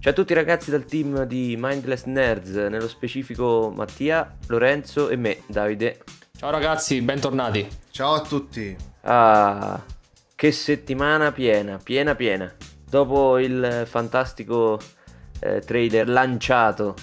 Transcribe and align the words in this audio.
Ciao 0.00 0.12
a 0.12 0.14
tutti 0.14 0.32
ragazzi 0.32 0.70
dal 0.70 0.86
team 0.86 1.24
di 1.24 1.58
Mindless 1.58 2.04
Nerds, 2.04 2.54
nello 2.54 2.88
specifico 2.88 3.70
Mattia, 3.76 4.34
Lorenzo 4.46 5.10
e 5.10 5.16
me, 5.16 5.42
Davide. 5.46 6.02
Ciao 6.38 6.48
ragazzi, 6.48 7.02
bentornati. 7.02 7.68
Ciao 7.90 8.14
a 8.14 8.22
tutti. 8.22 8.74
Ah, 9.02 9.78
che 10.34 10.52
settimana 10.52 11.32
piena, 11.32 11.76
piena 11.76 12.14
piena. 12.14 12.50
Dopo 12.88 13.36
il 13.36 13.82
fantastico 13.84 14.80
eh, 15.38 15.60
trailer 15.60 16.08
lanciato 16.08 16.94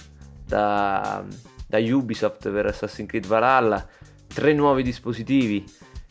da, 0.43 1.23
da 1.67 1.77
Ubisoft 1.77 2.49
per 2.49 2.66
Assassin's 2.66 3.07
Creed 3.07 3.27
Valhalla, 3.27 3.88
tre 4.25 4.53
nuovi 4.53 4.81
dispositivi 4.81 5.63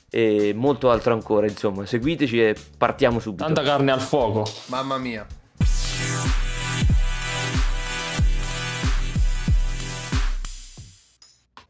e 0.09 0.53
molto 0.55 0.89
altro 0.93 1.15
ancora, 1.15 1.49
insomma, 1.49 1.85
seguiteci 1.85 2.41
e 2.41 2.57
partiamo 2.79 3.19
subito. 3.19 3.43
Tanta 3.43 3.63
carne 3.65 3.91
al 3.91 4.01
fuoco. 4.01 4.49
Mamma 4.67 4.99
mia. 4.99 5.27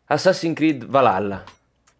Assassin's 0.06 0.54
Creed 0.54 0.86
Valhalla. 0.86 1.42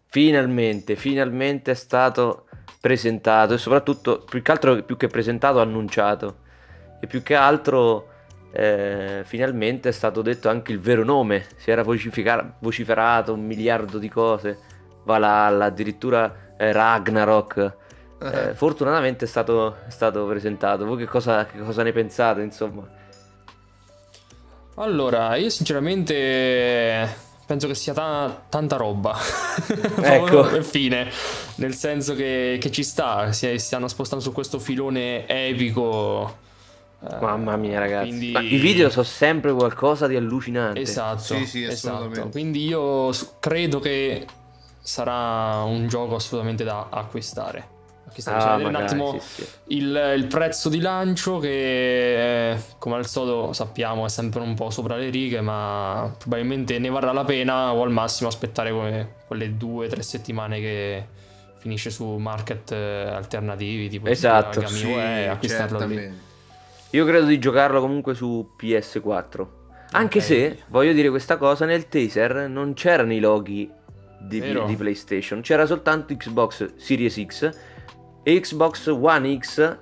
Finalmente, 0.09 0.95
finalmente 0.95 1.71
è 1.71 1.73
stato 1.73 2.45
presentato 2.79 3.53
e 3.53 3.57
soprattutto, 3.57 4.21
più 4.21 4.41
che 4.41 4.51
altro, 4.51 4.81
più 4.83 4.95
che 4.95 5.07
presentato, 5.07 5.59
annunciato. 5.59 6.45
E 7.01 7.07
più 7.07 7.21
che 7.21 7.35
altro, 7.35 8.07
eh, 8.51 9.23
finalmente 9.25 9.89
è 9.89 9.91
stato 9.91 10.21
detto 10.21 10.47
anche 10.47 10.71
il 10.71 10.79
vero 10.79 11.03
nome. 11.03 11.47
Si 11.57 11.69
era 11.69 11.83
vociferato 11.83 13.33
un 13.33 13.45
miliardo 13.45 13.97
di 13.97 14.09
cose. 14.09 14.57
Valhalla, 15.03 15.65
addirittura 15.65 16.53
eh, 16.57 16.71
Ragnarok. 16.71 17.75
Eh, 18.19 18.53
fortunatamente 18.53 19.25
è 19.25 19.27
stato, 19.27 19.77
è 19.85 19.89
stato, 19.89 20.25
presentato. 20.25 20.85
Voi 20.85 20.97
che 20.97 21.07
cosa, 21.07 21.45
che 21.45 21.59
cosa 21.59 21.83
ne 21.83 21.91
pensate, 21.91 22.41
insomma? 22.41 22.87
Allora, 24.75 25.35
io 25.35 25.49
sinceramente 25.49 27.25
penso 27.47 27.65
che 27.65 27.75
sia 27.75 27.93
ta- 27.93 28.43
tanta 28.49 28.75
roba. 28.75 29.17
ecco. 30.03 30.61
fine. 30.61 31.09
Nel 31.55 31.73
senso 31.73 32.13
che, 32.13 32.57
che 32.59 32.69
ci 32.69 32.83
sta, 32.83 33.31
si 33.31 33.57
stiano 33.57 33.87
spostando 33.87 34.23
su 34.23 34.33
questo 34.33 34.59
filone 34.59 35.25
epico. 35.25 36.45
Eh, 36.99 37.15
Mamma 37.21 37.55
mia, 37.55 37.79
ragazzi. 37.79 38.09
Quindi... 38.09 38.31
Ma 38.31 38.41
i 38.41 38.57
video 38.57 38.89
sono 38.89 39.05
sempre 39.05 39.53
qualcosa 39.53 40.07
di 40.07 40.17
allucinante. 40.17 40.81
Esatto. 40.81 41.35
Sì, 41.35 41.45
sì, 41.45 41.63
esatto. 41.63 42.27
Quindi 42.29 42.65
io 42.65 43.11
credo 43.39 43.79
che 43.79 44.27
sarà 44.81 45.63
un 45.63 45.87
gioco 45.87 46.15
assolutamente 46.15 46.65
da 46.65 46.87
acquistare. 46.89 47.75
Ah, 48.25 48.57
vedere 48.57 48.69
un 48.69 48.75
attimo 48.75 49.19
sì, 49.19 49.43
sì. 49.43 49.47
Il, 49.75 50.13
il, 50.15 50.27
prezzo 50.27 50.69
di 50.69 50.79
lancio 50.79 51.37
che 51.39 52.51
eh, 52.51 52.57
come 52.79 52.95
al 52.95 53.05
solito 53.05 53.53
sappiamo 53.53 54.05
è 54.05 54.09
sempre 54.09 54.41
un 54.41 54.55
po' 54.55 54.69
sopra 54.69 54.95
le 54.95 55.09
righe 55.09 55.41
ma 55.41 56.13
probabilmente 56.17 56.79
ne 56.79 56.89
varrà 56.89 57.11
la 57.11 57.25
pena 57.25 57.73
o 57.73 57.83
al 57.83 57.91
massimo 57.91 58.29
aspettare 58.29 58.71
come, 58.71 59.15
quelle 59.27 59.55
due 59.55 59.85
o 59.85 59.89
tre 59.89 60.01
settimane 60.01 60.59
che 60.59 61.07
finisce 61.57 61.89
su 61.89 62.05
market 62.05 62.71
eh, 62.71 62.75
alternativi 62.75 63.89
tipo 63.89 64.07
esatto 64.07 64.65
sì, 64.65 64.91
e 64.91 65.27
acquistarlo 65.27 65.85
lì 65.85 66.25
io 66.89 67.05
credo 67.05 67.25
di 67.25 67.37
giocarlo 67.37 67.81
comunque 67.81 68.13
su 68.15 68.53
PS4 68.59 69.45
anche 69.91 70.17
okay. 70.17 70.21
se 70.21 70.59
voglio 70.67 70.93
dire 70.93 71.09
questa 71.09 71.37
cosa 71.37 71.65
nel 71.65 71.87
taser 71.87 72.47
non 72.49 72.73
c'erano 72.73 73.13
i 73.13 73.19
loghi 73.19 73.69
di, 74.19 74.41
di 74.41 74.75
PlayStation 74.75 75.41
c'era 75.41 75.65
soltanto 75.65 76.15
Xbox 76.15 76.75
Series 76.77 77.23
X 77.23 77.75
Xbox 78.27 78.87
One 78.87 79.37
X. 79.37 79.77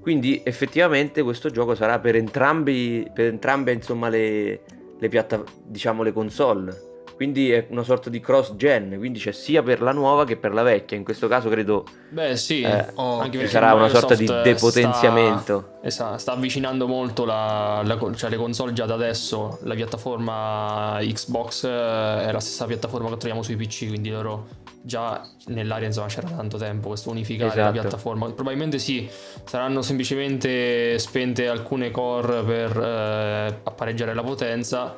Quindi 0.00 0.40
effettivamente 0.44 1.22
questo 1.22 1.50
gioco 1.50 1.74
sarà 1.74 1.98
per, 1.98 2.14
entrambi, 2.16 3.08
per 3.12 3.26
entrambe 3.26 3.72
insomma, 3.72 4.08
le, 4.08 4.60
le, 4.98 5.08
piatta- 5.08 5.42
diciamo, 5.64 6.02
le 6.02 6.12
console. 6.12 6.94
Quindi 7.16 7.50
è 7.50 7.66
una 7.70 7.82
sorta 7.82 8.10
di 8.10 8.20
cross 8.20 8.56
gen, 8.56 8.96
quindi 8.98 9.18
c'è 9.18 9.32
sia 9.32 9.62
per 9.62 9.80
la 9.80 9.92
nuova 9.92 10.26
che 10.26 10.36
per 10.36 10.52
la 10.52 10.62
vecchia. 10.62 10.98
In 10.98 11.02
questo 11.02 11.28
caso 11.28 11.48
credo 11.48 11.86
Beh, 12.10 12.36
sì, 12.36 12.60
eh, 12.60 12.88
oh, 12.96 13.20
anche 13.20 13.38
perché 13.38 13.52
sarà 13.52 13.72
una 13.72 13.88
sorta 13.88 14.14
di 14.14 14.26
depotenziamento. 14.26 15.76
Sta, 15.78 15.86
esatto, 15.86 16.18
sta 16.18 16.32
avvicinando 16.32 16.86
molto 16.86 17.24
la, 17.24 17.80
la, 17.86 17.98
cioè 18.14 18.28
le 18.28 18.36
console 18.36 18.74
già 18.74 18.84
da 18.84 18.92
adesso. 18.92 19.60
La 19.62 19.74
piattaforma 19.74 20.98
Xbox 21.00 21.64
eh, 21.64 22.26
è 22.26 22.30
la 22.30 22.40
stessa 22.40 22.66
piattaforma 22.66 23.08
che 23.08 23.16
troviamo 23.16 23.42
sui 23.42 23.56
PC, 23.56 23.88
quindi 23.88 24.10
loro 24.10 24.64
già 24.82 25.26
nell'aria 25.46 25.86
insomma 25.86 26.06
c'era 26.06 26.28
tanto 26.28 26.58
tempo 26.58 26.88
questo 26.88 27.10
unificare 27.10 27.50
esatto. 27.50 27.74
la 27.74 27.80
piattaforma 27.80 28.30
probabilmente 28.30 28.78
sì 28.78 29.08
saranno 29.44 29.82
semplicemente 29.82 30.96
spente 31.00 31.48
alcune 31.48 31.90
core 31.90 32.42
per 32.44 32.76
eh, 32.80 33.60
appareggiare 33.64 34.14
la 34.14 34.22
potenza 34.22 34.94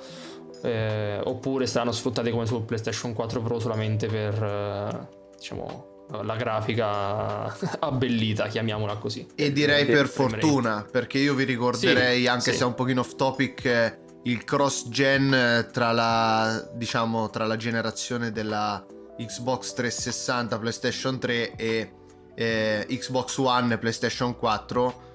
eh, 0.62 1.20
oppure 1.22 1.66
saranno 1.66 1.92
sfruttate 1.92 2.30
come 2.30 2.46
su 2.46 2.64
PlayStation 2.64 3.12
4 3.12 3.42
Pro 3.42 3.58
solamente 3.60 4.06
per 4.06 4.42
eh, 4.42 5.08
diciamo 5.36 5.96
la 6.22 6.36
grafica 6.36 7.44
abbellita, 7.80 8.46
chiamiamola 8.46 8.96
così. 8.96 9.26
E 9.34 9.52
direi 9.52 9.84
per 9.84 10.08
fortuna, 10.08 10.86
perché 10.90 11.18
io 11.18 11.34
vi 11.34 11.44
ricorderei, 11.44 12.22
sì, 12.22 12.26
anche 12.26 12.52
sì. 12.52 12.56
se 12.56 12.62
è 12.62 12.66
un 12.66 12.74
pochino 12.74 13.00
off 13.00 13.14
topic, 13.14 13.98
il 14.22 14.44
cross 14.44 14.88
gen 14.88 15.68
tra 15.70 15.92
la, 15.92 16.66
diciamo, 16.74 17.28
tra 17.30 17.46
la 17.46 17.56
generazione 17.56 18.32
della 18.32 18.84
Xbox 19.18 19.74
360, 19.74 20.58
PlayStation 20.58 21.18
3 21.18 21.56
e 21.56 21.92
eh, 22.34 22.86
Xbox 22.88 23.36
One 23.38 23.74
e 23.74 23.78
PlayStation 23.78 24.36
4. 24.36 25.06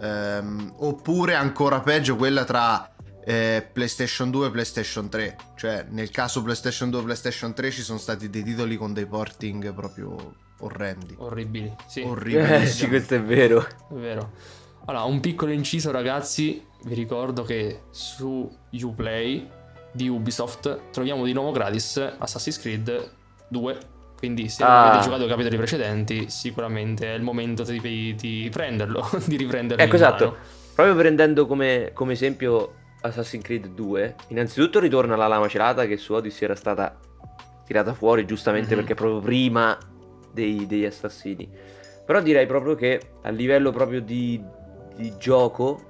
Ehm, 0.00 0.74
oppure 0.78 1.34
ancora 1.34 1.80
peggio 1.80 2.16
quella 2.16 2.44
tra 2.44 2.94
eh, 3.28 3.68
PlayStation 3.70 4.30
2 4.30 4.46
e 4.46 4.50
PlayStation 4.50 5.10
3. 5.10 5.36
Cioè, 5.54 5.84
nel 5.90 6.10
caso 6.10 6.42
PlayStation 6.42 6.88
2 6.88 7.00
e 7.00 7.02
PlayStation 7.02 7.52
3 7.52 7.70
ci 7.70 7.82
sono 7.82 7.98
stati 7.98 8.30
dei 8.30 8.42
titoli 8.42 8.78
con 8.78 8.94
dei 8.94 9.04
porting 9.04 9.74
proprio 9.74 10.34
orrendi. 10.60 11.14
Orribili, 11.18 11.70
sì. 11.86 12.00
Orribili. 12.00 12.54
Eh, 12.54 12.66
sì, 12.66 12.88
questo 12.88 13.16
è 13.16 13.22
vero. 13.22 13.60
È 13.60 13.92
vero. 13.92 14.32
Allora, 14.86 15.04
un 15.04 15.20
piccolo 15.20 15.52
inciso, 15.52 15.90
ragazzi. 15.90 16.64
Vi 16.84 16.94
ricordo 16.94 17.42
che 17.42 17.82
su 17.90 18.50
Uplay 18.70 19.46
di 19.92 20.08
Ubisoft 20.08 20.90
troviamo 20.90 21.26
di 21.26 21.34
nuovo 21.34 21.50
gratis 21.50 21.98
Assassin's 22.16 22.58
Creed 22.58 23.10
2. 23.48 23.78
Quindi 24.16 24.48
se 24.48 24.64
ah. 24.64 24.88
avete 24.88 25.04
giocato 25.04 25.26
i 25.26 25.28
capitoli 25.28 25.56
precedenti, 25.58 26.30
sicuramente 26.30 27.12
è 27.12 27.14
il 27.14 27.22
momento 27.22 27.62
di, 27.62 28.14
di 28.16 28.48
prenderlo, 28.50 29.06
di 29.26 29.36
riprenderlo. 29.36 29.84
Ecco, 29.84 29.96
esatto. 29.96 30.24
Mano. 30.24 30.56
Proprio 30.78 30.96
prendendo 30.96 31.46
come, 31.46 31.90
come, 31.92 32.12
esempio 32.12 32.74
Assassin's 33.00 33.44
Creed 33.44 33.68
2, 33.68 34.14
innanzitutto 34.28 34.80
ritorna 34.80 35.16
la 35.16 35.26
lama 35.26 35.48
celata 35.48 35.86
che 35.86 35.96
su 35.96 36.14
Odyssey 36.14 36.44
era 36.44 36.54
stata 36.54 36.98
tirata 37.64 37.94
fuori 37.94 38.24
giustamente 38.24 38.68
mm-hmm. 38.68 38.78
perché 38.78 38.94
proprio 38.94 39.20
prima 39.20 39.78
dei, 40.32 40.66
degli 40.66 40.84
assassini. 40.84 41.48
Però 42.04 42.20
direi 42.20 42.46
proprio 42.46 42.74
che 42.74 43.00
a 43.22 43.30
livello 43.30 43.70
proprio 43.70 44.00
di, 44.00 44.42
di 44.96 45.14
gioco 45.18 45.84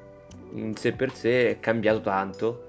in 0.53 0.75
sé 0.77 0.93
per 0.93 1.13
sé 1.13 1.51
è 1.51 1.61
cambiato 1.61 2.01
tanto, 2.01 2.65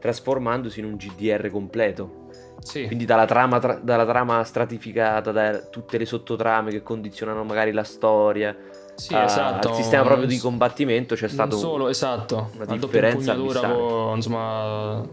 trasformandosi 0.00 0.80
in 0.80 0.86
un 0.86 0.96
GDR 0.96 1.48
completo 1.50 2.26
sì. 2.62 2.86
Quindi 2.86 3.04
dalla 3.04 3.26
trama, 3.26 3.58
tra- 3.58 3.78
dalla 3.80 4.04
trama, 4.04 4.42
stratificata, 4.44 5.32
da 5.32 5.58
tutte 5.58 5.98
le 5.98 6.04
sottotrame 6.04 6.70
che 6.70 6.82
condizionano 6.82 7.44
magari 7.44 7.72
la 7.72 7.84
storia. 7.84 8.56
Sì, 8.98 9.14
a- 9.14 9.24
esatto. 9.24 9.68
Al 9.68 9.74
sistema 9.76 10.02
proprio 10.02 10.26
di 10.26 10.38
combattimento 10.38 11.14
c'è 11.14 11.28
stato 11.28 11.56
solo, 11.56 11.88
esatto. 11.88 12.50
una 12.56 12.76
differenza 12.76 13.36
con, 13.36 14.16
insomma, 14.16 15.06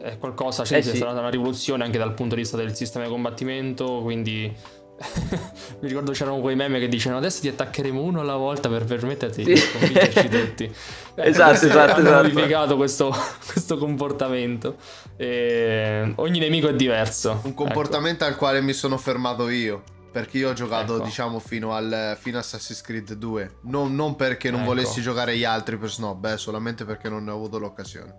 è 0.00 0.16
qualcosa, 0.18 0.64
cioè, 0.64 0.78
eh, 0.78 0.82
sì. 0.82 0.94
stata 0.94 1.18
una 1.18 1.30
rivoluzione 1.30 1.82
anche 1.82 1.98
dal 1.98 2.14
punto 2.14 2.36
di 2.36 2.42
vista 2.42 2.56
del 2.56 2.76
sistema 2.76 3.06
di 3.06 3.10
combattimento, 3.10 4.02
quindi 4.02 4.54
mi 5.80 5.88
ricordo 5.88 6.12
c'erano 6.12 6.38
quei 6.38 6.54
meme 6.54 6.78
che 6.78 6.86
dicevano 6.86 7.18
adesso 7.18 7.40
ti 7.40 7.48
attaccheremo 7.48 8.00
uno 8.00 8.20
alla 8.20 8.36
volta 8.36 8.68
per 8.68 8.84
permetterti 8.84 9.42
sì. 9.42 9.52
di 9.52 9.56
sconfiggerci 9.56 10.28
tutti. 10.28 10.64
esatto, 11.16 11.66
esatto, 11.66 11.94
hanno 11.94 12.08
esatto. 12.08 12.28
modificato 12.28 12.76
questo, 12.76 13.12
questo 13.50 13.78
comportamento. 13.78 14.76
E 15.16 16.12
ogni 16.16 16.38
nemico 16.38 16.68
è 16.68 16.74
diverso. 16.74 17.40
Un 17.42 17.54
comportamento 17.54 18.22
ecco. 18.22 18.32
al 18.32 18.38
quale 18.38 18.60
mi 18.60 18.72
sono 18.72 18.96
fermato 18.96 19.48
io. 19.48 19.82
Perché 20.14 20.38
io 20.38 20.50
ho 20.50 20.52
giocato, 20.52 20.94
ecco. 20.94 21.04
diciamo, 21.06 21.40
fino, 21.40 21.74
al, 21.74 22.16
fino 22.20 22.36
a 22.36 22.40
Assassin's 22.40 22.82
Creed 22.82 23.14
2. 23.14 23.56
Non, 23.62 23.96
non 23.96 24.14
perché 24.14 24.48
non 24.48 24.60
ecco. 24.60 24.68
volessi 24.68 25.02
giocare 25.02 25.36
gli 25.36 25.42
altri 25.42 25.76
per 25.76 25.90
snob, 25.90 26.24
eh, 26.26 26.36
solamente 26.36 26.84
perché 26.84 27.08
non 27.08 27.24
ne 27.24 27.32
ho 27.32 27.34
avuto 27.34 27.58
l'occasione. 27.58 28.14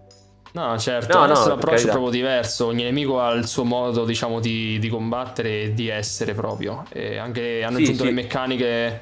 No, 0.51 0.77
certo, 0.77 1.18
no, 1.18 1.25
no, 1.25 1.47
l'approccio 1.47 1.88
è 1.88 1.92
proprio 1.92 2.09
diverso, 2.09 2.65
ogni 2.65 2.83
nemico 2.83 3.21
ha 3.21 3.31
il 3.31 3.47
suo 3.47 3.63
modo, 3.63 4.03
diciamo, 4.03 4.42
di, 4.42 4.77
di 4.77 4.89
combattere 4.89 5.62
e 5.62 5.74
di 5.74 5.88
essere 5.88 6.33
proprio. 6.33 6.83
E 6.92 7.18
anche 7.18 7.63
hanno 7.63 7.77
sì, 7.77 7.83
aggiunto 7.83 8.03
sì. 8.03 8.09
le 8.09 8.13
meccaniche 8.13 9.01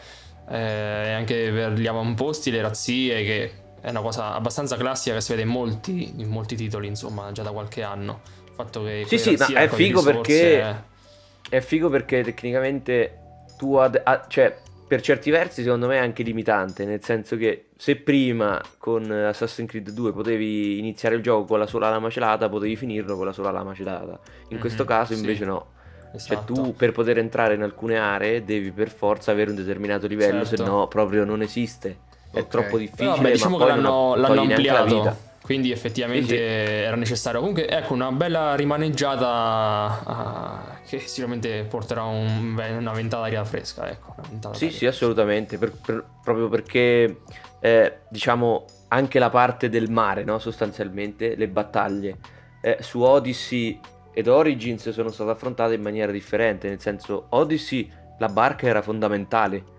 eh, 0.50 1.12
anche 1.14 1.50
per 1.52 1.72
gli 1.72 1.88
avamposti, 1.88 2.52
le 2.52 2.62
razzie, 2.62 3.24
che 3.24 3.52
è 3.82 3.90
una 3.90 4.02
cosa 4.02 4.36
abbastanza 4.36 4.78
classica 4.78 5.16
che 5.16 5.22
si 5.22 5.32
vede 5.32 5.42
in 5.42 5.50
molti, 5.50 6.14
in 6.16 6.30
molti 6.30 6.56
titoli, 6.56 6.86
insomma, 6.86 7.32
già 7.32 7.42
da 7.42 7.50
qualche 7.50 7.82
anno. 7.82 8.22
Il 8.46 8.54
fatto 8.54 8.84
che 8.84 9.04
sì, 9.08 9.18
sì, 9.18 9.36
ma 9.36 9.48
è 9.48 9.68
figo 9.68 10.04
perché... 10.04 10.62
È... 10.62 10.92
è 11.58 11.62
figo 11.62 11.88
perché 11.88 12.24
tecnicamente 12.24 13.20
tu 13.58 13.76
ad, 13.76 14.02
a, 14.04 14.26
cioè 14.28 14.58
per 14.88 15.02
certi 15.02 15.30
versi 15.30 15.62
secondo 15.62 15.86
me 15.86 15.98
è 15.98 16.00
anche 16.00 16.24
limitante, 16.24 16.84
nel 16.84 17.04
senso 17.04 17.38
che 17.38 17.68
se 17.78 17.96
prima 17.96 18.60
con 18.80 19.10
Assassin's 19.12 19.70
Creed 19.70 19.92
2 19.92 20.14
potevi 20.14 20.80
iniziare 20.80 21.14
il 21.14 21.22
gioco 21.22 21.46
con 21.46 21.60
la 21.60 21.68
sola 21.68 21.90
lama 21.90 22.10
celata, 22.10 22.50
potevi 22.50 22.76
finirlo 22.76 23.16
con 23.16 23.28
la 23.28 23.34
sola 23.34 23.52
lama 23.52 23.76
celata. 23.76 24.20
In 24.24 24.48
mm-hmm, 24.50 24.60
questo 24.60 24.84
caso 24.84 25.14
invece 25.14 25.44
sì. 25.44 25.46
no. 25.46 25.72
Esatto. 26.12 26.34
Cioè 26.34 26.44
tu 26.44 26.54
esatto. 26.54 26.72
per 26.72 26.92
poter 26.92 27.18
entrare 27.20 27.54
in 27.54 27.62
alcune 27.62 27.98
aree 27.98 28.44
devi 28.44 28.72
per 28.72 28.90
forza 28.90 29.32
avere 29.32 29.52
un 29.52 29.56
determinato 29.56 30.08
livello, 30.08 30.46
certo. 30.46 30.64
se 30.64 30.70
no 30.70 30.88
proprio 30.88 31.24
non 31.24 31.44
esiste. 31.44 31.98
È 32.32 32.40
okay. 32.40 32.48
troppo 32.48 32.80
difficile. 32.80 33.10
Però, 33.10 33.22
beh, 33.22 33.32
diciamo 33.32 33.58
che 33.58 33.66
l'hanno, 33.66 34.16
l'hanno 34.16 34.42
ampliato. 34.42 35.32
Quindi 35.44 35.72
effettivamente 35.72 36.30
sì, 36.30 36.36
sì. 36.36 36.42
era 36.42 36.96
necessario. 36.96 37.40
Comunque, 37.40 37.68
ecco, 37.68 37.94
una 37.94 38.14
bella 38.14 38.56
rimaneggiata 38.56 40.02
uh, 40.06 40.88
che 40.88 41.00
sicuramente 41.00 41.66
porterà 41.66 42.04
un, 42.04 42.58
una 42.80 42.94
ventata 42.94 43.24
d'aria 43.24 43.44
fresca. 43.44 43.90
Ecco, 43.90 44.16
sì, 44.54 44.72
sì, 44.72 44.86
assolutamente. 44.86 45.58
Per, 45.58 45.74
per, 45.74 46.06
proprio 46.24 46.48
perché, 46.48 47.24
eh, 47.60 47.98
diciamo, 48.10 48.66
anche 48.88 49.20
la 49.20 49.30
parte 49.30 49.68
del 49.68 49.92
mare, 49.92 50.24
no? 50.24 50.40
sostanzialmente, 50.40 51.36
le 51.36 51.50
battaglie 51.50 52.18
eh, 52.62 52.78
su 52.80 53.02
Odyssey 53.02 53.78
ed 54.14 54.30
Origins 54.30 54.90
sono 54.92 55.10
state 55.10 55.32
affrontate 55.32 55.74
in 55.74 55.82
maniera 55.82 56.14
differente. 56.14 56.70
Nel 56.70 56.80
senso, 56.80 57.26
Odyssey, 57.30 57.92
la 58.20 58.30
barca 58.30 58.66
era 58.68 58.82
fondamentale 58.82 59.73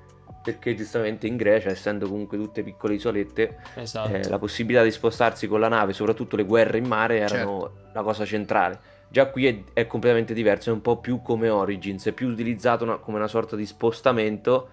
perché 0.45 0.75
giustamente 0.75 1.27
in 1.27 1.37
Grecia, 1.37 1.71
essendo 1.71 2.07
comunque 2.07 2.37
tutte 2.37 2.63
piccole 2.63 2.97
isolette, 2.97 3.57
esatto. 3.77 4.13
eh, 4.13 4.29
la 4.29 4.39
possibilità 4.39 4.83
di 4.83 4.91
spostarsi 4.91 5.47
con 5.47 5.59
la 5.59 5.69
nave, 5.69 5.95
soprattutto 5.95 6.37
le 6.37 6.45
guerre 6.45 6.77
in 6.77 6.87
mare, 6.87 7.17
erano 7.17 7.61
certo. 7.63 7.91
la 7.95 8.03
cosa 8.03 8.27
centrale. 8.27 8.79
Già 9.09 9.31
qui 9.31 9.47
è, 9.47 9.63
è, 9.73 9.87
completamente 9.87 10.35
diverso, 10.35 10.69
è 10.69 10.75
un 10.75 10.83
po' 10.83 10.99
più 10.99 11.23
come 11.23 11.49
Origins, 11.49 12.05
è 12.05 12.13
più 12.13 12.29
utilizzato 12.29 12.85
una, 12.85 12.99
come 12.99 13.17
una 13.17 13.27
sorta 13.27 13.57
di 13.57 13.65
spostamento, 13.65 14.69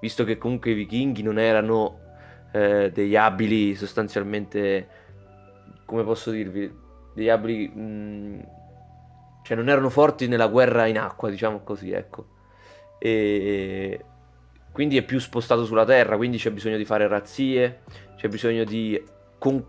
visto 0.00 0.24
che 0.24 0.38
comunque 0.38 0.72
i 0.72 0.74
vichinghi 0.74 1.22
non 1.22 1.38
erano 1.38 2.00
eh, 2.50 2.90
degli 2.92 3.14
abili 3.14 3.76
sostanzialmente, 3.76 4.88
come 5.84 6.02
posso 6.02 6.32
dirvi, 6.32 6.68
degli 7.14 7.28
abili... 7.28 7.68
Mh, 7.68 7.80
mm, 7.80 8.40
cioè 9.42 9.56
non 9.56 9.68
erano 9.68 9.90
forti 9.90 10.26
nella 10.26 10.48
guerra 10.48 10.86
in 10.86 10.98
acqua, 10.98 11.30
diciamo 11.30 11.60
così, 11.60 11.92
ecco. 11.92 12.26
E 12.98 14.04
quindi 14.76 14.98
è 14.98 15.02
più 15.02 15.18
spostato 15.18 15.64
sulla 15.64 15.86
terra, 15.86 16.18
quindi 16.18 16.36
c'è 16.36 16.50
bisogno 16.50 16.76
di 16.76 16.84
fare 16.84 17.08
razzie, 17.08 17.80
c'è 18.14 18.28
bisogno 18.28 18.62
di, 18.64 19.02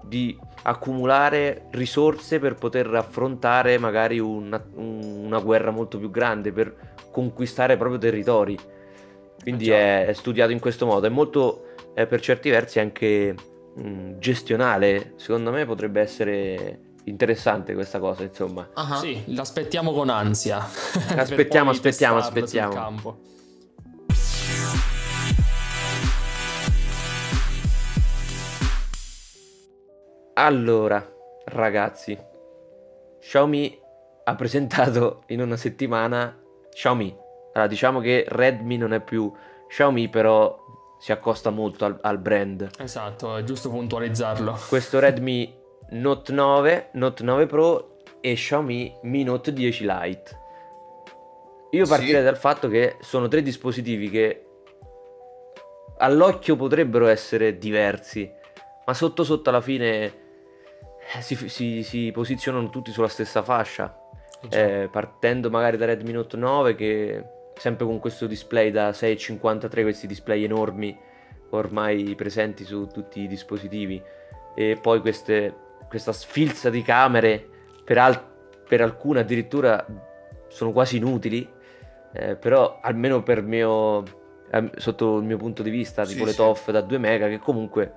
di 0.03 0.37
accumulare 0.63 1.67
risorse 1.71 2.39
per 2.39 2.55
poter 2.55 2.93
affrontare 2.93 3.77
magari 3.77 4.19
una, 4.19 4.61
una, 4.73 5.39
guerra 5.39 5.71
molto 5.71 5.97
più 5.97 6.11
grande, 6.11 6.51
per 6.51 6.75
conquistare 7.09 7.77
proprio 7.77 7.97
territori. 7.97 8.57
Quindi 9.41 9.69
è, 9.69 10.07
è, 10.07 10.11
studiato 10.11 10.51
in 10.51 10.59
questo 10.59 10.85
modo, 10.85 11.07
è 11.07 11.09
molto 11.09 11.67
è 11.93 12.05
per 12.05 12.19
certi 12.19 12.49
versi 12.49 12.81
anche 12.81 13.33
mh, 13.75 14.17
gestionale, 14.19 15.13
secondo 15.15 15.51
me 15.51 15.65
potrebbe 15.65 16.01
essere 16.01 16.79
interessante 17.05 17.73
questa 17.75 17.99
cosa, 17.99 18.23
insomma. 18.23 18.67
Uh-huh. 18.75 18.95
Sì, 18.95 19.23
l'aspettiamo 19.27 19.93
con 19.93 20.09
ansia. 20.09 20.57
Aspettiamo, 21.15 21.69
aspettiamo, 21.71 22.17
aspettiamo. 22.17 23.35
Allora, 30.39 31.03
ragazzi, 31.45 32.15
Xiaomi 33.19 33.79
ha 34.23 34.35
presentato 34.35 35.23
in 35.27 35.41
una 35.41 35.57
settimana 35.57 36.39
Xiaomi. 36.69 37.17
Allora, 37.53 37.67
diciamo 37.67 37.99
che 37.99 38.23
Redmi 38.27 38.77
non 38.77 38.93
è 38.93 39.01
più 39.01 39.33
Xiaomi, 39.67 40.09
però 40.09 40.55
si 40.99 41.11
accosta 41.11 41.49
molto 41.49 41.85
al, 41.85 41.97
al 42.03 42.19
brand. 42.19 42.69
Esatto, 42.77 43.35
è 43.35 43.43
giusto 43.43 43.71
puntualizzarlo. 43.71 44.59
Questo 44.69 44.99
Redmi 44.99 45.57
Note 45.89 46.31
9, 46.31 46.89
Note 46.93 47.23
9 47.23 47.45
Pro 47.47 47.97
e 48.21 48.35
Xiaomi 48.35 48.99
Mi 49.03 49.23
Note 49.23 49.51
10 49.51 49.85
Lite. 49.87 50.39
Io 51.71 51.87
partirei 51.87 52.19
sì. 52.19 52.23
dal 52.23 52.37
fatto 52.37 52.67
che 52.67 52.97
sono 52.99 53.27
tre 53.27 53.41
dispositivi 53.41 54.11
che 54.11 54.45
all'occhio 55.97 56.55
potrebbero 56.55 57.07
essere 57.07 57.57
diversi, 57.57 58.31
ma 58.85 58.93
sotto 58.93 59.23
sotto 59.23 59.49
alla 59.49 59.61
fine 59.61 60.25
si, 61.21 61.35
si, 61.49 61.83
si, 61.83 62.11
posizionano 62.11 62.69
tutti 62.69 62.91
sulla 62.91 63.07
stessa 63.07 63.41
fascia, 63.41 63.97
eh, 64.49 64.81
eh 64.83 64.87
partendo 64.89 65.49
magari 65.49 65.77
da 65.77 65.85
Redmi 65.85 66.11
Note 66.11 66.37
9 66.37 66.75
che 66.75 67.23
sempre 67.55 67.85
con 67.85 67.99
questo 67.99 68.27
display 68.27 68.71
da 68.71 68.89
6,53, 68.91 69.81
questi 69.81 70.07
display 70.07 70.43
enormi 70.43 70.97
ormai 71.51 72.13
presenti 72.15 72.63
su 72.63 72.87
tutti 72.87 73.21
i 73.21 73.27
dispositivi 73.27 74.01
e 74.55 74.77
poi 74.81 74.99
queste, 74.99 75.55
questa 75.87 76.11
sfilza 76.11 76.69
di 76.69 76.81
camere 76.81 77.47
per, 77.83 77.97
al- 77.97 78.23
per 78.67 78.81
alcune 78.81 79.21
addirittura 79.21 79.85
sono 80.47 80.71
quasi 80.71 80.97
inutili 80.97 81.47
eh, 82.13 82.35
però 82.35 82.79
almeno 82.81 83.23
per 83.23 83.41
mio 83.41 84.03
eh, 84.49 84.71
sotto 84.77 85.17
il 85.17 85.23
mio 85.23 85.37
punto 85.37 85.63
di 85.63 85.69
vista 85.69 86.05
tipo 86.05 86.19
sì, 86.19 86.25
le 86.25 86.33
TOF 86.33 86.71
da 86.71 86.81
2 86.81 86.97
mega 86.97 87.27
che 87.27 87.39
comunque 87.39 87.93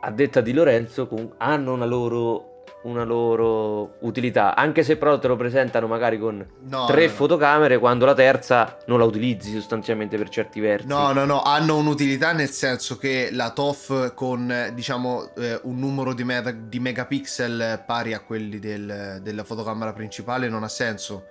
a 0.00 0.10
detta 0.10 0.40
di 0.40 0.52
Lorenzo, 0.52 1.08
hanno 1.38 1.72
una 1.72 1.84
loro, 1.84 2.62
una 2.82 3.02
loro, 3.02 3.96
utilità, 4.00 4.54
anche 4.54 4.84
se 4.84 4.96
però 4.96 5.18
te 5.18 5.26
lo 5.26 5.36
presentano 5.36 5.86
magari 5.86 6.18
con 6.18 6.46
no, 6.68 6.86
tre 6.86 7.06
no, 7.06 7.12
fotocamere 7.12 7.74
no. 7.74 7.80
quando 7.80 8.04
la 8.04 8.14
terza 8.14 8.78
non 8.86 8.98
la 8.98 9.04
utilizzi 9.04 9.52
sostanzialmente 9.52 10.16
per 10.16 10.28
certi 10.28 10.60
versi. 10.60 10.86
No, 10.86 11.12
no, 11.12 11.24
no, 11.24 11.42
hanno 11.42 11.76
un'utilità 11.76 12.32
nel 12.32 12.50
senso 12.50 12.96
che 12.96 13.30
la 13.32 13.50
TOF 13.50 14.14
con 14.14 14.70
diciamo 14.72 15.34
eh, 15.36 15.58
un 15.64 15.78
numero 15.78 16.14
di, 16.14 16.24
me- 16.24 16.68
di, 16.68 16.78
megapixel 16.78 17.82
pari 17.84 18.14
a 18.14 18.20
quelli 18.20 18.58
del, 18.58 19.18
della 19.20 19.44
fotocamera 19.44 19.92
principale 19.92 20.48
non 20.48 20.62
ha 20.62 20.68
senso. 20.68 21.24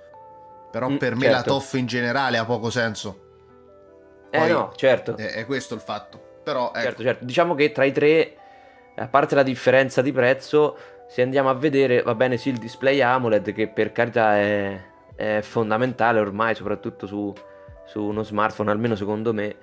Però 0.70 0.90
mm, 0.90 0.98
per 0.98 1.16
me 1.16 1.24
certo. 1.24 1.38
la 1.38 1.44
TOF 1.44 1.74
in 1.76 1.86
generale 1.86 2.38
ha 2.38 2.44
poco 2.44 2.70
senso. 2.70 3.22
Eh, 4.30 4.38
Poi, 4.38 4.50
eh 4.50 4.52
no, 4.52 4.74
certo. 4.76 5.16
È, 5.16 5.32
è 5.32 5.46
questo 5.46 5.74
il 5.74 5.80
fatto. 5.80 6.22
Però, 6.44 6.68
ecco. 6.68 6.80
Certo, 6.80 7.04
certo. 7.04 7.26
Diciamo 7.26 7.56
che 7.56 7.72
tra 7.72 7.86
i 7.86 7.94
tre 7.94 8.36
a 8.98 9.08
parte 9.08 9.36
la 9.36 9.44
differenza 9.44 10.02
di 10.02 10.12
prezzo, 10.12 10.78
se 11.08 11.22
andiamo 11.22 11.50
a 11.50 11.54
vedere, 11.54 12.02
va 12.02 12.16
bene 12.16 12.38
sì 12.38 12.50
il 12.50 12.58
display 12.58 13.02
AMOLED 13.02 13.54
che 13.54 13.68
per 13.68 13.92
carità 13.92 14.38
è, 14.38 14.82
è 15.16 15.40
fondamentale 15.42 16.20
ormai, 16.20 16.56
soprattutto 16.56 17.06
su, 17.06 17.34
su, 17.86 18.04
uno 18.04 18.24
smartphone, 18.24 18.72
almeno 18.72 18.96
secondo 18.96 19.34
me, 19.34 19.56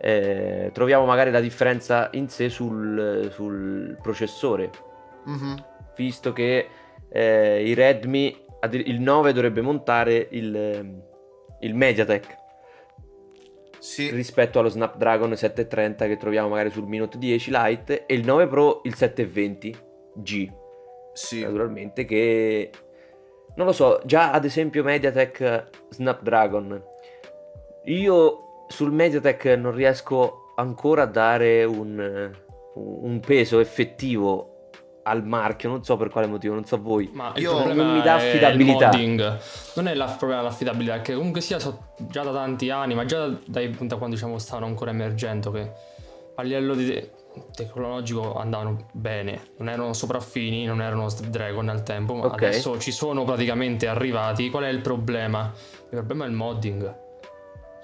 eh, 0.00 0.70
troviamo 0.72 1.06
magari 1.06 1.30
la 1.30 1.40
differenza 1.40 2.10
in 2.12 2.28
sé 2.28 2.48
sul, 2.48 3.30
sul 3.32 3.96
processore, 4.02 4.70
mm-hmm. 5.28 5.56
visto 5.96 6.32
che 6.32 6.68
eh, 7.08 7.62
i 7.66 7.74
Redmi, 7.74 8.42
il 8.70 9.00
9 9.00 9.32
dovrebbe 9.32 9.60
montare 9.62 10.28
il, 10.30 11.02
il 11.60 11.74
MediaTek 11.74 12.42
sì. 13.84 14.10
rispetto 14.10 14.58
allo 14.58 14.70
Snapdragon 14.70 15.36
730 15.36 16.06
che 16.06 16.16
troviamo 16.16 16.48
magari 16.48 16.70
sul 16.70 16.86
Minute 16.86 17.18
10 17.18 17.50
Lite 17.52 18.06
e 18.06 18.14
il 18.14 18.24
9 18.24 18.46
Pro 18.46 18.80
il 18.84 18.94
720G. 18.96 20.52
Sì. 21.12 21.42
Naturalmente 21.42 22.06
che 22.06 22.70
non 23.56 23.66
lo 23.66 23.72
so, 23.72 24.00
già 24.06 24.32
ad 24.32 24.46
esempio 24.46 24.82
MediaTek 24.82 25.68
Snapdragon. 25.90 26.82
Io 27.84 28.64
sul 28.68 28.90
MediaTek 28.90 29.44
non 29.58 29.74
riesco 29.74 30.54
ancora 30.56 31.02
a 31.02 31.06
dare 31.06 31.64
un, 31.64 32.32
un 32.74 33.20
peso 33.20 33.60
effettivo 33.60 34.53
al 35.04 35.24
marchio, 35.24 35.68
non 35.68 35.84
so 35.84 35.96
per 35.96 36.08
quale 36.08 36.26
motivo, 36.26 36.54
non 36.54 36.64
so 36.64 36.80
voi. 36.80 37.10
Ma 37.12 37.32
io 37.36 37.64
non 37.72 37.92
mi 37.92 38.02
dà 38.02 38.14
affidabilità. 38.14 38.90
Non 39.74 39.88
è 39.88 39.94
la, 39.94 40.04
il 40.04 40.14
problema 40.18 40.42
dell'affidabilità, 40.42 41.00
che 41.00 41.14
comunque 41.14 41.40
sia 41.40 41.58
so, 41.58 41.94
già 42.08 42.22
da 42.22 42.32
tanti 42.32 42.70
anni, 42.70 42.94
ma 42.94 43.04
già 43.04 43.28
dai 43.44 43.68
punti 43.68 43.94
a 43.94 43.96
quando 43.96 44.16
diciamo 44.16 44.38
stavano 44.38 44.66
ancora 44.66 44.90
emergendo 44.90 45.50
che 45.50 45.72
a 46.36 46.42
livello 46.42 46.74
di 46.74 47.10
tecnologico 47.54 48.34
andavano 48.36 48.88
bene, 48.92 49.50
non 49.58 49.68
erano 49.68 49.92
sopraffini, 49.92 50.64
non 50.64 50.80
erano 50.80 51.08
Snapdragon 51.08 51.68
al 51.68 51.82
tempo, 51.82 52.14
ma 52.14 52.26
okay. 52.26 52.48
adesso 52.48 52.78
ci 52.78 52.92
sono 52.92 53.24
praticamente 53.24 53.86
arrivati. 53.86 54.50
Qual 54.50 54.64
è 54.64 54.68
il 54.68 54.80
problema? 54.80 55.52
Il 55.54 55.88
problema 55.98 56.24
è 56.24 56.28
il 56.28 56.34
modding. 56.34 57.02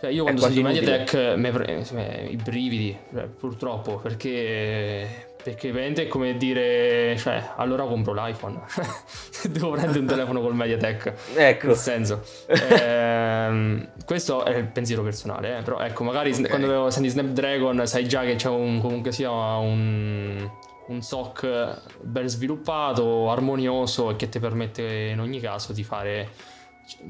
Cioè 0.01 0.11
io 0.11 0.23
quando 0.23 0.41
sento 0.41 0.63
Mediatek 0.63 1.35
mi 1.37 1.51
pre- 1.51 2.27
i 2.31 2.37
brividi, 2.37 2.97
cioè, 3.13 3.27
purtroppo, 3.27 3.97
perché 3.97 5.30
perché 5.43 5.73
veramente 5.73 6.03
è 6.03 6.09
come 6.09 6.37
dire, 6.37 7.17
cioè, 7.19 7.53
allora 7.57 7.85
compro 7.85 8.13
l'iPhone. 8.13 8.61
Devo 9.49 9.71
prendere 9.71 9.99
un 9.99 10.07
telefono 10.07 10.41
col 10.41 10.55
MediaTek. 10.55 11.15
Ecco. 11.37 11.67
Nel 11.69 11.77
senso. 11.77 12.23
ehm, 12.47 13.91
questo 14.05 14.45
è 14.45 14.57
il 14.57 14.67
pensiero 14.67 15.03
personale, 15.03 15.59
eh? 15.59 15.63
però 15.63 15.79
ecco, 15.79 16.05
magari 16.05 16.33
okay. 16.33 16.49
quando 16.49 16.91
senti 16.91 17.09
Snapdragon 17.09 17.87
sai 17.87 18.07
già 18.07 18.23
che 18.23 18.35
c'è 18.37 18.49
un, 18.49 18.81
comunque 18.81 19.13
sia 19.13 19.31
un, 19.31 20.51
un 20.89 21.03
SOC 21.03 22.01
ben 22.03 22.29
sviluppato, 22.29 23.31
armonioso 23.31 24.11
e 24.11 24.17
che 24.17 24.29
ti 24.29 24.39
permette 24.39 24.83
in 24.83 25.21
ogni 25.21 25.41
caso 25.41 25.73
di 25.73 25.85
fare, 25.85 26.29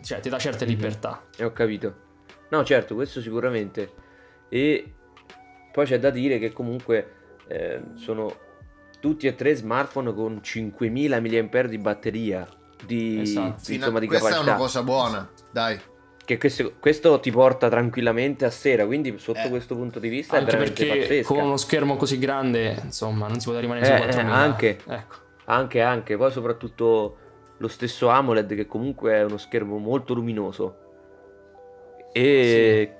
cioè 0.03 0.21
ti 0.21 0.29
dà 0.29 0.39
certe 0.39 0.65
mhm. 0.65 0.71
libertà. 0.71 1.25
E 1.37 1.45
ho 1.45 1.53
capito. 1.53 2.09
No, 2.51 2.65
certo, 2.65 2.95
questo 2.95 3.21
sicuramente. 3.21 3.93
e 4.49 4.95
poi 5.73 5.87
c'è 5.87 5.99
da 5.99 6.11
dire 6.11 6.39
che 6.39 6.53
comunque 6.53 7.20
eh, 7.51 7.81
sono 7.95 8.49
tutti 9.01 9.27
e 9.27 9.35
tre 9.35 9.55
smartphone 9.55 10.15
con 10.15 10.43
5000 10.43 11.21
mAh 11.21 11.63
di 11.67 11.79
batteria 11.79 12.47
di, 12.85 13.21
esatto. 13.21 13.63
di, 13.67 13.75
insomma, 13.75 13.99
di 13.99 14.07
questa 14.07 14.29
capacità. 14.29 14.51
è 14.51 14.55
una 14.55 14.63
cosa 14.63 14.83
buona 14.83 15.31
dai 15.51 15.81
che 16.25 16.39
questo, 16.39 16.75
questo, 16.79 17.19
ti 17.19 17.33
porta 17.33 17.69
tranquillamente 17.69 18.45
a 18.45 18.51
sera 18.51 18.87
quindi 18.87 19.19
sotto 19.19 19.41
eh. 19.41 19.49
questo 19.49 19.75
punto 19.75 19.99
di 19.99 20.09
vista 20.09 20.37
anche 20.37 20.49
è 20.49 20.53
veramente 20.53 20.85
perché 20.85 21.01
pazzesca. 21.01 21.35
con 21.35 21.45
uno 21.45 21.57
schermo 21.57 21.97
così 21.97 22.19
grande 22.19 22.81
insomma 22.85 23.27
non 23.27 23.41
si 23.41 23.51
può 23.51 23.59
rimanere 23.59 23.87
eh, 23.87 23.91
su 23.91 23.97
4000 23.97 24.31
eh, 24.31 24.39
anche, 24.39 24.79
ecco. 24.87 25.17
anche 25.47 25.81
anche 25.81 26.17
poi 26.17 26.31
soprattutto 26.31 27.17
lo 27.57 27.69
stesso 27.69 28.09
AMOLED 28.09 28.55
che 28.55 28.67
comunque 28.67 29.15
è 29.15 29.25
uno 29.25 29.39
schermo 29.39 29.79
molto 29.79 30.15
luminoso 30.15 30.77
e 32.13 32.93
sì. 32.93 33.00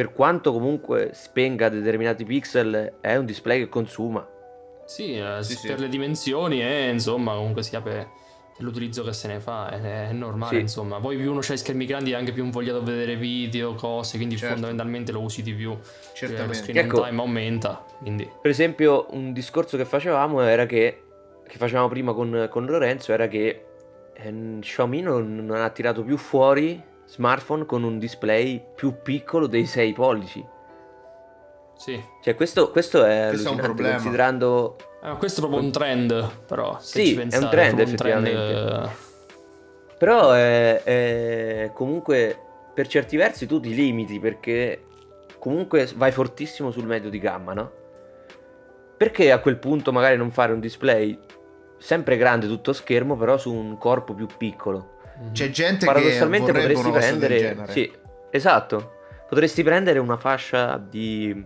Per 0.00 0.14
quanto 0.14 0.50
comunque 0.50 1.10
spenga 1.12 1.68
determinati 1.68 2.24
pixel 2.24 2.94
è 3.02 3.16
un 3.16 3.26
display 3.26 3.58
che 3.58 3.68
consuma 3.68 4.26
sì, 4.86 5.18
eh, 5.18 5.42
sì 5.42 5.58
per 5.66 5.76
sì. 5.76 5.82
le 5.82 5.88
dimensioni 5.90 6.62
e 6.62 6.88
insomma 6.88 7.34
comunque 7.34 7.62
sia 7.62 7.82
per 7.82 8.08
l'utilizzo 8.60 9.04
che 9.04 9.12
se 9.12 9.28
ne 9.28 9.40
fa 9.40 9.68
è, 9.68 10.08
è 10.08 10.12
normale 10.12 10.54
sì. 10.54 10.60
insomma 10.62 11.00
poi 11.00 11.18
più 11.18 11.30
uno 11.30 11.40
c'ha 11.42 11.52
i 11.52 11.58
schermi 11.58 11.84
grandi 11.84 12.12
è 12.12 12.14
anche 12.14 12.32
più 12.32 12.42
invogliato 12.42 12.78
a 12.78 12.82
vedere 12.82 13.16
video 13.16 13.74
cose 13.74 14.16
quindi 14.16 14.38
certo. 14.38 14.54
fondamentalmente 14.54 15.12
lo 15.12 15.20
usi 15.20 15.42
di 15.42 15.52
più 15.52 15.76
Certamente. 16.14 16.46
lo 16.46 16.54
screen 16.54 16.78
ecco, 16.78 17.02
time 17.02 17.20
aumenta 17.20 17.84
quindi. 17.98 18.26
per 18.40 18.50
esempio 18.50 19.06
un 19.10 19.34
discorso 19.34 19.76
che 19.76 19.84
facevamo 19.84 20.40
era 20.40 20.64
che 20.64 21.02
che 21.46 21.58
facevamo 21.58 21.88
prima 21.88 22.14
con, 22.14 22.48
con 22.48 22.64
Lorenzo 22.64 23.12
era 23.12 23.28
che 23.28 23.66
eh, 24.14 24.56
Xiaomi 24.60 25.02
non, 25.02 25.44
non, 25.44 25.60
ha 25.60 25.68
tirato 25.68 26.02
più 26.02 26.16
fuori 26.16 26.88
smartphone 27.10 27.66
con 27.66 27.82
un 27.82 27.98
display 27.98 28.62
più 28.74 29.02
piccolo 29.02 29.46
dei 29.46 29.66
6 29.66 29.92
pollici 29.92 30.46
sì 31.76 32.02
cioè 32.22 32.34
questo, 32.34 32.70
questo 32.70 33.04
è 33.04 33.26
questo 33.28 33.48
è 33.48 33.52
un 33.52 33.58
problema 33.58 33.92
considerando 33.94 34.76
eh, 35.02 35.16
questo 35.16 35.40
è 35.40 35.42
proprio 35.44 35.64
un 35.64 35.72
trend, 35.72 36.30
però. 36.46 36.76
sì, 36.78 37.16
è 37.16 37.36
un 37.38 37.48
trend 37.48 37.78
è 37.78 37.82
effettivamente. 37.82 38.30
Un 38.30 38.66
trend... 38.66 38.90
Però 39.96 40.32
è, 40.32 40.82
è, 40.82 41.70
comunque 41.72 42.38
per 42.74 42.86
certi 42.86 43.16
versi 43.16 43.46
tu 43.46 43.60
ti 43.60 43.74
limiti 43.74 44.18
perché 44.18 44.84
comunque 45.38 45.88
vai 45.96 46.12
fortissimo 46.12 46.70
sul 46.70 46.86
medio 46.86 47.08
di 47.08 47.18
gamma, 47.18 47.54
no? 47.54 47.72
Perché 48.96 49.32
a 49.32 49.40
quel 49.40 49.56
punto 49.56 49.92
magari 49.92 50.16
non 50.18 50.30
fare 50.30 50.52
un 50.52 50.60
display 50.60 51.18
sempre 51.78 52.18
grande 52.18 52.46
tutto 52.46 52.74
schermo, 52.74 53.16
però 53.16 53.38
su 53.38 53.52
un 53.52 53.78
corpo 53.78 54.12
più 54.12 54.26
piccolo? 54.36 54.98
Mhm. 55.20 55.32
C'è 55.32 55.50
gente 55.50 55.86
Paradossalmente 55.86 56.52
che 56.52 56.72
potresti 56.72 56.90
prendere 56.90 57.64
Sì, 57.68 57.92
esatto. 58.30 58.94
Potresti 59.28 59.62
prendere 59.62 59.98
una 59.98 60.16
fascia 60.16 60.76
di, 60.76 61.44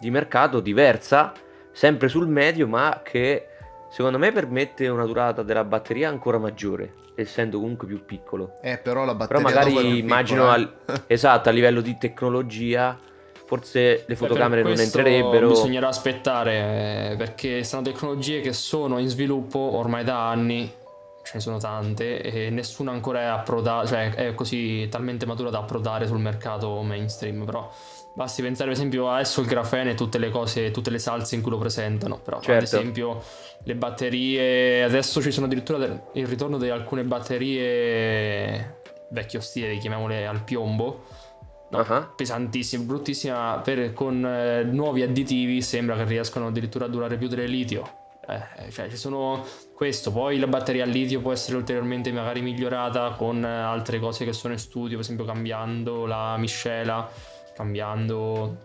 di 0.00 0.10
mercato 0.10 0.60
diversa 0.60 1.32
sempre 1.72 2.08
sul 2.08 2.28
medio, 2.28 2.66
ma 2.66 3.02
che 3.04 3.48
secondo 3.90 4.18
me 4.18 4.32
permette 4.32 4.88
una 4.88 5.04
durata 5.04 5.42
della 5.42 5.64
batteria 5.64 6.08
ancora 6.08 6.38
maggiore, 6.38 6.92
essendo 7.14 7.60
comunque 7.60 7.86
più 7.86 8.04
piccolo. 8.04 8.58
Eh, 8.62 8.78
però 8.78 9.04
la 9.04 9.14
batteria 9.14 9.44
Però 9.44 9.54
magari 9.54 9.98
immagino 9.98 10.54
piccola, 10.54 10.72
eh? 10.86 10.92
al, 10.92 11.02
esatto, 11.06 11.48
a 11.50 11.52
livello 11.52 11.82
di 11.82 11.98
tecnologia 11.98 12.98
forse 13.46 14.04
le 14.06 14.16
fotocamere 14.16 14.62
non 14.62 14.78
entrerebbero. 14.78 15.48
Bisognerà 15.48 15.88
aspettare 15.88 17.12
eh, 17.12 17.16
perché 17.16 17.62
sono 17.64 17.82
tecnologie 17.82 18.40
che 18.40 18.52
sono 18.52 18.98
in 18.98 19.08
sviluppo 19.08 19.58
ormai 19.58 20.04
da 20.04 20.28
anni. 20.28 20.72
Ce 21.26 21.32
ne 21.34 21.40
sono 21.40 21.58
tante 21.58 22.22
e 22.22 22.50
nessuna 22.50 22.92
ancora 22.92 23.20
è 23.20 23.24
approdata, 23.24 23.84
cioè 23.84 24.14
è 24.14 24.34
così 24.34 24.86
talmente 24.88 25.26
matura 25.26 25.50
da 25.50 25.58
approdare 25.58 26.06
sul 26.06 26.20
mercato 26.20 26.80
mainstream. 26.82 27.44
Però 27.44 27.68
Basti 28.16 28.40
pensare 28.40 28.70
per 28.70 28.78
esempio 28.78 29.10
adesso 29.10 29.42
il 29.42 29.46
grafene 29.46 29.90
e 29.90 29.94
tutte 29.94 30.16
le 30.16 30.30
cose, 30.30 30.70
tutte 30.70 30.88
le 30.88 30.98
salse 30.98 31.34
in 31.34 31.42
cui 31.42 31.50
lo 31.50 31.58
presentano, 31.58 32.18
però 32.18 32.40
certo. 32.40 32.52
ad 32.52 32.62
esempio 32.62 33.22
le 33.64 33.74
batterie, 33.74 34.82
adesso 34.84 35.20
ci 35.20 35.30
sono 35.30 35.44
addirittura 35.44 35.84
il 36.14 36.26
ritorno 36.26 36.56
di 36.56 36.70
alcune 36.70 37.04
batterie 37.04 38.80
vecchio 39.10 39.40
stile, 39.40 39.76
chiamiamole 39.76 40.26
al 40.26 40.44
piombo, 40.44 41.04
no, 41.68 41.78
uh-huh. 41.78 42.14
pesantissime, 42.16 42.84
bruttissime, 42.84 43.60
per, 43.62 43.92
con 43.92 44.24
eh, 44.24 44.62
nuovi 44.62 45.02
additivi 45.02 45.60
sembra 45.60 45.94
che 45.96 46.04
riescano 46.04 46.46
addirittura 46.46 46.86
a 46.86 46.88
durare 46.88 47.18
più 47.18 47.28
del 47.28 47.50
litio. 47.50 48.04
Eh, 48.28 48.70
cioè 48.70 48.88
ci 48.88 48.96
sono 48.96 49.44
questo, 49.74 50.10
poi 50.10 50.38
la 50.38 50.48
batteria 50.48 50.84
al 50.84 50.90
litio 50.90 51.20
può 51.20 51.32
essere 51.32 51.56
ulteriormente 51.56 52.10
magari 52.12 52.40
migliorata 52.40 53.10
con 53.10 53.44
altre 53.44 54.00
cose 54.00 54.24
che 54.24 54.32
sono 54.32 54.52
in 54.52 54.58
studio, 54.58 54.96
per 54.96 55.04
esempio 55.04 55.24
cambiando 55.24 56.06
la 56.06 56.36
miscela 56.36 57.08
cambiando 57.56 58.58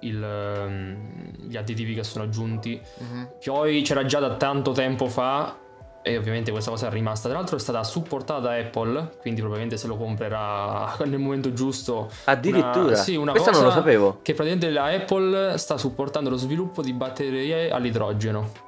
il, 0.00 0.22
ehm, 0.22 1.48
gli 1.48 1.56
additivi 1.56 1.94
che 1.94 2.02
sono 2.02 2.24
aggiunti. 2.24 2.80
Uh-huh. 2.98 3.28
Poi 3.44 3.82
c'era 3.82 4.04
già 4.04 4.18
da 4.18 4.34
tanto 4.34 4.72
tempo 4.72 5.06
fa 5.06 5.56
e 6.02 6.16
ovviamente 6.16 6.50
questa 6.50 6.70
cosa 6.70 6.88
è 6.88 6.90
rimasta. 6.90 7.28
Tra 7.28 7.38
l'altro 7.38 7.56
è 7.56 7.60
stata 7.60 7.84
supportata 7.84 8.40
da 8.40 8.56
Apple, 8.56 9.16
quindi 9.20 9.40
probabilmente 9.40 9.76
se 9.76 9.86
lo 9.86 9.96
comprerà 9.96 10.96
nel 11.06 11.20
momento 11.20 11.52
giusto. 11.52 12.10
Addirittura? 12.24 12.86
Una, 12.86 12.94
sì, 12.96 13.14
una 13.14 13.30
Questa 13.30 13.50
cosa 13.52 13.62
non 13.62 13.72
lo 13.72 13.76
sapevo. 13.76 14.18
Che 14.22 14.34
praticamente 14.34 14.70
la 14.70 14.86
Apple 14.86 15.56
sta 15.56 15.78
supportando 15.78 16.28
lo 16.28 16.36
sviluppo 16.36 16.82
di 16.82 16.92
batterie 16.92 17.70
all'idrogeno. 17.70 18.65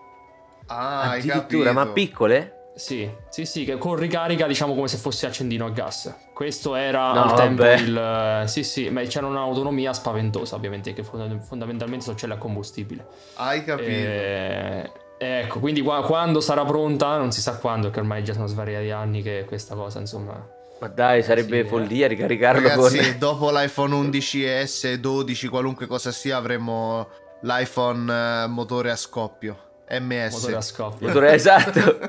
Ah, 0.69 1.13
addirittura, 1.13 1.73
ma 1.73 1.87
piccole? 1.89 2.59
Sì, 2.79 3.11
sì, 3.29 3.45
sì, 3.45 3.65
che 3.65 3.77
con 3.77 3.97
ricarica 3.97 4.47
diciamo 4.47 4.73
come 4.73 4.87
se 4.87 4.99
fosse 4.99 5.27
accendino 5.27 5.67
a 5.67 5.71
gas. 5.71 6.15
Questo 6.33 6.77
era 6.77 7.13
no, 7.13 7.25
al 7.25 7.35
tempo 7.35 7.63
vabbè. 7.65 7.75
il... 7.75 8.49
Sì, 8.49 8.63
sì, 8.63 8.89
ma 8.89 9.03
c'era 9.03 9.27
un'autonomia 9.27 9.93
spaventosa 9.93 10.55
ovviamente, 10.55 10.93
che 10.93 11.03
fondamentalmente 11.03 12.05
sono 12.05 12.17
celle 12.17 12.35
a 12.35 12.37
combustibile. 12.39 13.05
Hai 13.35 13.65
capito. 13.65 13.91
E... 13.91 14.93
Ecco, 15.19 15.59
quindi 15.59 15.83
quando 15.83 16.41
sarà 16.41 16.65
pronta, 16.65 17.17
non 17.17 17.33
si 17.33 17.41
sa 17.41 17.59
quando, 17.59 17.91
che 17.91 17.99
ormai 17.99 18.23
già 18.23 18.33
sono 18.33 18.47
svariati 18.47 18.91
anni 18.91 19.23
che 19.23 19.45
questa 19.45 19.75
cosa, 19.75 19.99
insomma... 19.99 20.57
Ma 20.79 20.87
dai, 20.87 21.25
sarebbe 21.25 21.65
sì, 21.65 21.69
follia 21.69 22.05
eh. 22.05 22.09
ricaricarlo 22.09 22.69
Ragazzi, 22.69 22.99
con... 22.99 23.19
dopo 23.19 23.51
l'iPhone 23.51 24.09
11S, 24.09 24.95
12, 24.95 25.49
qualunque 25.49 25.89
cosa 25.89 26.13
sia, 26.13 26.37
avremo 26.37 27.09
l'iPhone 27.41 28.45
eh, 28.45 28.47
motore 28.47 28.93
a 28.93 28.97
scoppio. 28.97 29.67
MS. 29.90 30.33
Motore 30.33 30.57
a 30.57 30.61
scoppio. 30.61 31.07
Motore 31.07 31.33
esatto. 31.33 31.80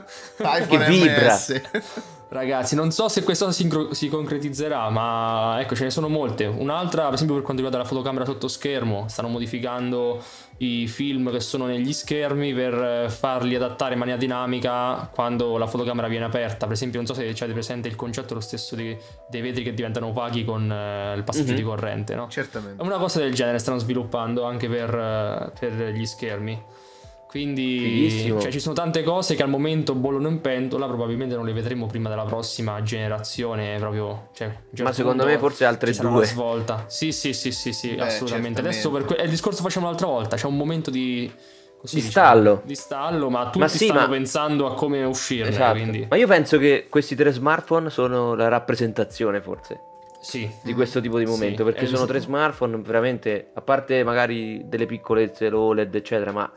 che 0.67 0.77
vibra. 0.87 1.33
MS. 1.33 1.61
Ragazzi, 2.29 2.75
non 2.75 2.91
so 2.91 3.07
se 3.09 3.23
questa 3.23 3.51
si, 3.51 3.67
si, 3.89 4.07
concretizzerà, 4.07 4.87
ma 4.89 5.57
ecco, 5.59 5.75
ce 5.75 5.85
ne 5.85 5.89
sono 5.89 6.09
molte. 6.09 6.45
Un'altra, 6.45 7.05
per 7.05 7.15
esempio, 7.15 7.35
per 7.35 7.43
quanto 7.43 7.63
riguarda 7.63 7.79
la 7.79 7.89
fotocamera 7.89 8.23
sotto 8.23 8.47
schermo, 8.47 9.05
stanno 9.07 9.29
modificando 9.29 10.23
i 10.57 10.87
film 10.87 11.31
che 11.31 11.39
sono 11.39 11.65
negli 11.65 11.91
schermi 11.91 12.53
per 12.53 13.09
farli 13.09 13.55
adattare 13.55 13.93
in 13.93 13.99
maniera 13.99 14.19
dinamica 14.19 15.09
quando 15.11 15.57
la 15.57 15.65
fotocamera 15.65 16.07
viene 16.07 16.25
aperta. 16.25 16.67
Per 16.67 16.75
esempio, 16.75 16.99
non 16.99 17.07
so 17.07 17.15
se 17.15 17.21
avete 17.21 17.51
presente 17.51 17.87
il 17.87 17.95
concetto 17.95 18.35
lo 18.35 18.41
stesso 18.41 18.75
di, 18.75 18.95
dei 19.27 19.41
vetri 19.41 19.63
che 19.63 19.73
diventano 19.73 20.07
opachi 20.07 20.45
con 20.45 20.69
uh, 20.69 21.17
il 21.17 21.23
passaggio 21.23 21.47
mm-hmm. 21.47 21.55
di 21.55 21.63
corrente, 21.63 22.13
no? 22.13 22.27
Certamente. 22.27 22.83
Una 22.83 22.97
cosa 22.97 23.21
del 23.21 23.33
genere 23.33 23.57
stanno 23.57 23.79
sviluppando 23.79 24.43
anche 24.43 24.69
per, 24.69 24.93
uh, 24.93 25.59
per 25.59 25.73
gli 25.93 26.05
schermi. 26.05 26.61
Quindi 27.29 28.25
cioè, 28.39 28.49
ci 28.49 28.59
sono 28.59 28.73
tante 28.73 29.03
cose 29.03 29.35
che 29.35 29.43
al 29.43 29.49
momento 29.49 29.93
bollono 29.93 30.29
in 30.29 30.41
pentola, 30.41 30.87
probabilmente 30.87 31.35
non 31.35 31.45
le 31.45 31.53
vedremo 31.53 31.85
prima 31.85 32.09
della 32.09 32.23
prossima 32.23 32.81
generazione. 32.81 33.77
Proprio, 33.77 34.29
cioè, 34.33 34.51
Ma 34.81 34.91
secondo 34.91 35.25
me 35.25 35.37
forse 35.37 35.63
altre 35.63 35.91
due. 35.93 36.07
Una 36.07 36.23
svolta. 36.23 36.85
Sì, 36.87 37.11
sì, 37.11 37.33
sì, 37.33 37.51
sì, 37.51 37.71
sì 37.71 37.93
Beh, 37.93 38.01
assolutamente. 38.01 38.61
Adesso 38.61 38.89
per 38.89 39.05
que- 39.05 39.21
il 39.21 39.29
discorso 39.29 39.61
facciamo 39.61 39.85
un'altra 39.85 40.07
volta. 40.07 40.37
C'è 40.37 40.47
un 40.47 40.57
momento 40.57 40.89
di. 40.89 41.31
Così, 41.79 41.97
di 41.97 42.01
diciamo, 42.01 42.25
stallo. 42.25 42.61
Di 42.65 42.75
stallo, 42.75 43.29
ma 43.29 43.45
tutti 43.45 43.59
ma 43.59 43.67
sì, 43.67 43.85
stanno 43.85 43.99
ma... 43.99 44.09
pensando 44.09 44.65
a 44.65 44.73
come 44.73 45.03
uscirne. 45.03 45.51
Esatto. 45.51 45.73
Quindi... 45.73 46.07
Ma 46.09 46.15
io 46.15 46.25
penso 46.25 46.57
che 46.57 46.87
questi 46.89 47.13
tre 47.13 47.31
smartphone 47.31 47.91
sono 47.91 48.33
la 48.33 48.47
rappresentazione, 48.47 49.39
forse. 49.39 49.79
Sì. 50.19 50.49
Di 50.63 50.73
questo 50.73 50.99
tipo 50.99 51.19
di 51.19 51.25
momento. 51.25 51.63
Sì. 51.63 51.71
Perché 51.71 51.85
sono 51.85 52.07
tre 52.07 52.19
smartphone 52.21 52.81
veramente. 52.81 53.51
A 53.53 53.61
parte 53.61 54.03
magari 54.03 54.63
delle 54.65 54.87
piccolezze, 54.87 55.47
l'OLED, 55.47 55.93
eccetera, 55.93 56.31
ma 56.31 56.51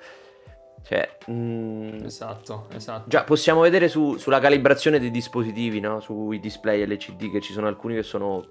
cioè, 0.83 1.17
mm, 1.31 2.05
esatto, 2.05 2.67
esatto. 2.75 3.09
Già, 3.09 3.25
possiamo 3.25 3.61
vedere 3.61 3.89
su, 3.89 4.17
sulla 4.17 4.41
calibrazione 4.41 4.99
dei 4.99 5.11
dispositivi, 5.11 5.81
no? 5.81 6.01
Sui 6.01 6.41
display 6.41 6.85
LCD, 6.87 7.31
che 7.31 7.41
ci 7.41 7.53
sono 7.53 7.69
alcuni 7.69 7.95
che 7.95 8.03
sono 8.03 8.45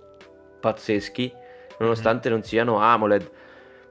pazzeschi, 0.60 1.32
nonostante 1.80 2.30
mm. 2.30 2.32
non 2.32 2.44
siano 2.44 2.80
AMOLED. 2.80 3.32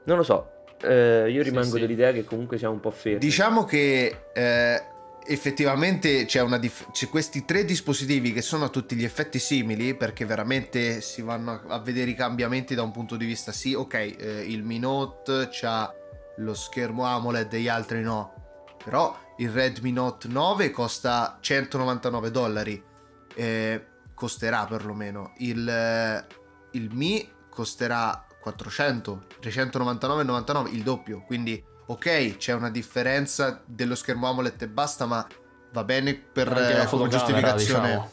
Non 0.03 0.17
lo 0.17 0.23
so, 0.23 0.49
eh, 0.83 1.29
io 1.29 1.43
rimango 1.43 1.75
sì, 1.75 1.79
dell'idea 1.81 2.11
che 2.11 2.23
comunque 2.23 2.57
siamo 2.57 2.73
un 2.73 2.79
po' 2.79 2.91
fermi. 2.91 3.19
Diciamo 3.19 3.63
che 3.65 4.23
eh, 4.33 4.83
effettivamente 5.25 6.25
c'è, 6.25 6.43
dif- 6.57 6.91
c'è, 6.91 7.07
questi 7.07 7.45
tre 7.45 7.63
dispositivi 7.63 8.33
che 8.33 8.41
sono 8.41 8.65
a 8.65 8.69
tutti 8.69 8.95
gli 8.95 9.03
effetti 9.03 9.37
simili, 9.37 9.95
perché 9.95 10.25
veramente 10.25 11.01
si 11.01 11.21
vanno 11.21 11.61
a 11.67 11.79
vedere 11.79 12.11
i 12.11 12.15
cambiamenti 12.15 12.73
da 12.73 12.81
un 12.81 12.91
punto 12.91 13.15
di 13.15 13.25
vista 13.25 13.51
sì, 13.51 13.73
ok, 13.73 13.93
eh, 13.93 14.43
il 14.47 14.63
Mi 14.63 14.79
Note 14.79 15.49
c'ha 15.51 15.93
lo 16.37 16.53
schermo 16.53 17.05
AMOLED 17.05 17.53
e 17.53 17.59
gli 17.59 17.67
altri 17.67 18.01
no. 18.01 18.33
Però 18.83 19.17
il 19.37 19.49
Redmi 19.49 19.91
Note 19.91 20.27
9 20.27 20.71
costa 20.71 21.37
199 21.39 22.31
dollari. 22.31 22.83
Eh, 23.33 23.85
costerà 24.13 24.65
perlomeno. 24.65 25.33
Il, 25.37 26.25
il 26.71 26.89
Mi 26.93 27.27
costerà 27.49 28.25
400, 28.41 29.23
399,99, 29.41 30.73
il 30.73 30.83
doppio. 30.83 31.23
Quindi, 31.25 31.63
ok, 31.85 32.37
c'è 32.37 32.53
una 32.53 32.69
differenza 32.69 33.61
dello 33.65 33.95
schermo 33.95 34.27
AMOLED 34.27 34.61
e 34.61 34.67
basta, 34.67 35.05
ma 35.05 35.25
va 35.71 35.83
bene 35.83 36.15
per 36.15 36.47
eh, 36.51 36.85
come 36.87 37.07
giustificazione. 37.07 37.87
Diciamo. 37.87 38.11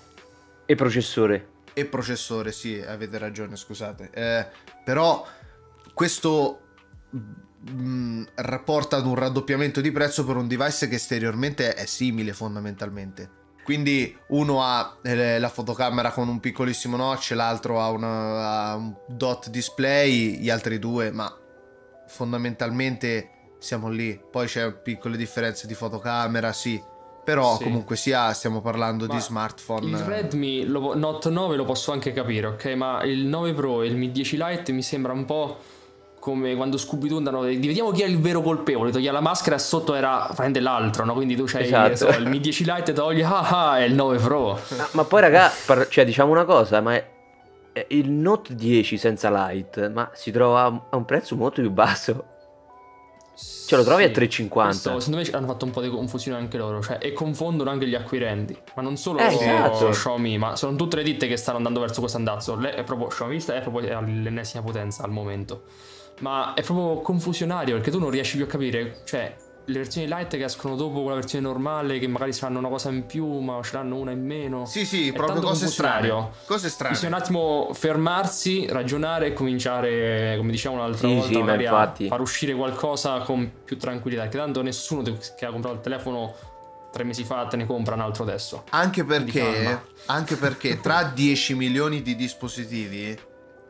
E 0.67 0.75
processore. 0.75 1.49
E 1.73 1.85
processore, 1.87 2.53
sì, 2.53 2.81
avete 2.81 3.19
ragione, 3.19 3.57
scusate. 3.57 4.11
Eh, 4.13 4.47
però 4.85 5.27
questo 5.95 6.61
mh, 7.61 7.83
mm, 7.83 8.23
rapporta 8.37 8.97
ad 8.97 9.07
un 9.07 9.15
raddoppiamento 9.15 9.81
di 9.81 9.91
prezzo 9.91 10.25
per 10.25 10.37
un 10.37 10.47
device 10.47 10.89
che 10.89 10.97
esteriormente 10.97 11.75
è 11.75 11.87
simile 11.87 12.33
fondamentalmente. 12.33 13.37
Quindi 13.69 14.17
uno 14.29 14.63
ha 14.63 14.97
eh, 15.03 15.39
la 15.39 15.51
fotocamera 15.51 16.11
con 16.11 16.27
un 16.29 16.41
piccolissimo 16.41 16.97
notch, 16.97 17.33
l'altro 17.33 17.83
ha, 17.83 17.91
una, 17.91 18.71
ha 18.71 18.77
un 18.77 18.95
dot 19.07 19.51
display, 19.51 20.39
gli 20.39 20.49
altri 20.49 20.79
due, 20.79 21.11
ma 21.11 21.31
fondamentalmente 22.07 23.31
siamo 23.59 23.91
lì. 23.91 24.19
Poi 24.31 24.47
c'è 24.47 24.73
piccole 24.73 25.19
differenze 25.19 25.67
di 25.67 25.75
fotocamera, 25.75 26.51
sì. 26.55 26.83
Però 27.23 27.59
sì. 27.59 27.65
comunque 27.65 27.97
sia 27.97 28.33
stiamo 28.33 28.63
parlando 28.63 29.05
ma 29.05 29.15
di 29.15 29.21
smartphone. 29.21 29.87
Il 29.87 29.99
Redmi 29.99 30.65
lo, 30.65 30.97
Note 30.97 31.29
9 31.29 31.57
lo 31.57 31.67
posso 31.67 31.93
anche 31.93 32.13
capire, 32.15 32.47
ok? 32.47 32.65
Ma 32.69 33.03
il 33.03 33.27
9 33.27 33.53
Pro 33.53 33.83
e 33.83 33.89
il 33.89 33.97
Mi 33.97 34.11
10 34.11 34.39
Lite 34.41 34.73
mi 34.73 34.83
sembra 34.83 35.13
un 35.13 35.27
po' 35.27 35.59
come 36.29 36.55
quando 36.55 36.77
Scooby-Doo 36.77 37.17
andano 37.17 37.41
vediamo 37.41 37.91
chi 37.91 38.03
è 38.03 38.07
il 38.07 38.21
vero 38.21 38.43
colpevole 38.43 38.91
toglie 38.91 39.11
la 39.11 39.21
maschera 39.21 39.57
e 39.57 39.59
sotto 39.59 39.95
era 39.95 40.31
prende 40.35 40.61
l'altro 40.61 41.05
no? 41.07 41.15
quindi 41.15 41.35
tu 41.35 41.45
c'hai 41.47 41.65
esatto. 41.65 41.97
so, 41.97 42.09
il 42.09 42.29
Mi 42.29 42.39
10 42.39 42.65
Lite 42.65 42.93
togli 42.93 43.23
ah 43.23 43.71
ah 43.71 43.79
è 43.79 43.85
il 43.85 43.95
9 43.95 44.19
Pro 44.19 44.61
ma, 44.77 44.89
ma 44.93 45.05
poi 45.05 45.21
raga 45.23 45.51
par- 45.65 45.89
cioè 45.89 46.05
diciamo 46.05 46.31
una 46.31 46.45
cosa 46.45 46.83
ma 46.83 46.95
è, 46.95 47.09
è 47.73 47.87
il 47.89 48.11
Note 48.11 48.55
10 48.55 48.99
senza 48.99 49.49
Lite 49.49 49.89
ma 49.89 50.11
si 50.13 50.31
trova 50.31 50.87
a 50.91 50.97
un 50.97 51.05
prezzo 51.07 51.35
molto 51.35 51.63
più 51.63 51.71
basso 51.71 52.37
Ce 53.69 53.77
lo 53.77 53.85
trovi 53.85 54.03
sì, 54.03 54.11
a 54.11 54.13
3,50. 54.13 54.49
Questo, 54.49 54.99
secondo 54.99 55.23
me 55.23 55.31
hanno 55.31 55.47
fatto 55.47 55.65
un 55.65 55.71
po' 55.71 55.81
di 55.81 55.89
confusione 55.89 56.39
anche 56.39 56.57
loro. 56.57 56.83
Cioè, 56.83 56.99
e 57.01 57.13
confondono 57.13 57.71
anche 57.71 57.87
gli 57.87 57.95
acquirenti. 57.95 58.59
Ma 58.75 58.83
non 58.83 58.97
solo 58.97 59.21
eh, 59.21 59.27
esatto. 59.27 59.91
Xiaomi, 59.91 60.39
ma 60.39 60.57
sono 60.57 60.75
tutte 60.75 60.97
le 60.97 61.05
ditte 61.05 61.29
che 61.29 61.37
stanno 61.37 61.59
andando 61.59 61.79
verso 61.79 62.01
questo 62.01 62.19
andazzo. 62.19 62.57
Le, 62.57 62.75
è 62.75 62.83
proprio 62.83 63.07
Xiaomi 63.07 63.37
è 63.37 63.61
proprio 63.61 63.97
all'ennesima 63.97 64.61
potenza 64.65 65.05
al 65.05 65.11
momento 65.11 65.63
ma 66.19 66.55
è 66.55 66.63
proprio 66.63 67.01
confusionario 67.01 67.77
perché 67.77 67.91
tu 67.91 67.99
non 67.99 68.11
riesci 68.11 68.37
più 68.37 68.45
a 68.45 68.49
capire, 68.49 69.01
cioè 69.05 69.35
le 69.69 69.79
versioni 69.79 70.07
light 70.07 70.37
che 70.37 70.45
escono 70.45 70.77
dopo 70.77 71.03
quella 71.03 71.17
versione 71.17 71.47
normale 71.47 71.99
che 71.99 72.07
magari 72.07 72.33
saranno 72.33 72.59
una 72.59 72.69
cosa 72.69 72.89
in 72.89 73.05
più 73.05 73.27
ma 73.41 73.61
ce 73.63 73.75
l'hanno 73.75 73.97
una 73.97 74.13
in 74.13 74.25
meno. 74.25 74.65
Sì 74.65 74.85
sì 74.87 75.09
è 75.09 75.13
proprio 75.13 75.43
cose 75.43 75.67
strane 75.67 76.31
cose 76.47 76.69
strane. 76.71 76.95
bisogna 76.95 77.17
un 77.17 77.23
attimo 77.23 77.71
fermarsi 77.75 78.67
ragionare 78.69 79.27
e 79.27 79.33
cominciare 79.35 80.35
come 80.39 80.51
diciamo 80.51 80.77
un'altra 80.77 81.09
sì, 81.09 81.15
volta 81.15 81.29
sì, 81.29 81.39
magari 81.39 81.67
a 81.67 81.95
far 82.09 82.21
uscire 82.21 82.55
qualcosa 82.55 83.19
con 83.19 83.51
più 83.65 83.77
tranquillità 83.77 84.29
che 84.29 84.39
tanto 84.39 84.63
nessuno 84.63 85.03
che 85.03 85.45
ha 85.45 85.51
comprato 85.51 85.77
il 85.77 85.83
telefono 85.83 86.35
tre 86.91 87.05
mesi 87.05 87.25
fa 87.25 87.47
te 87.47 87.57
ne 87.57 87.67
compra 87.67 87.95
un 87.95 88.01
altro 88.01 88.23
adesso. 88.23 88.65
Anche 88.71 89.05
perché 89.05 89.83
anche 90.07 90.37
perché 90.37 90.81
tra 90.81 91.03
10 91.15 91.55
milioni 91.55 92.01
di 92.01 92.17
dispositivi 92.17 93.19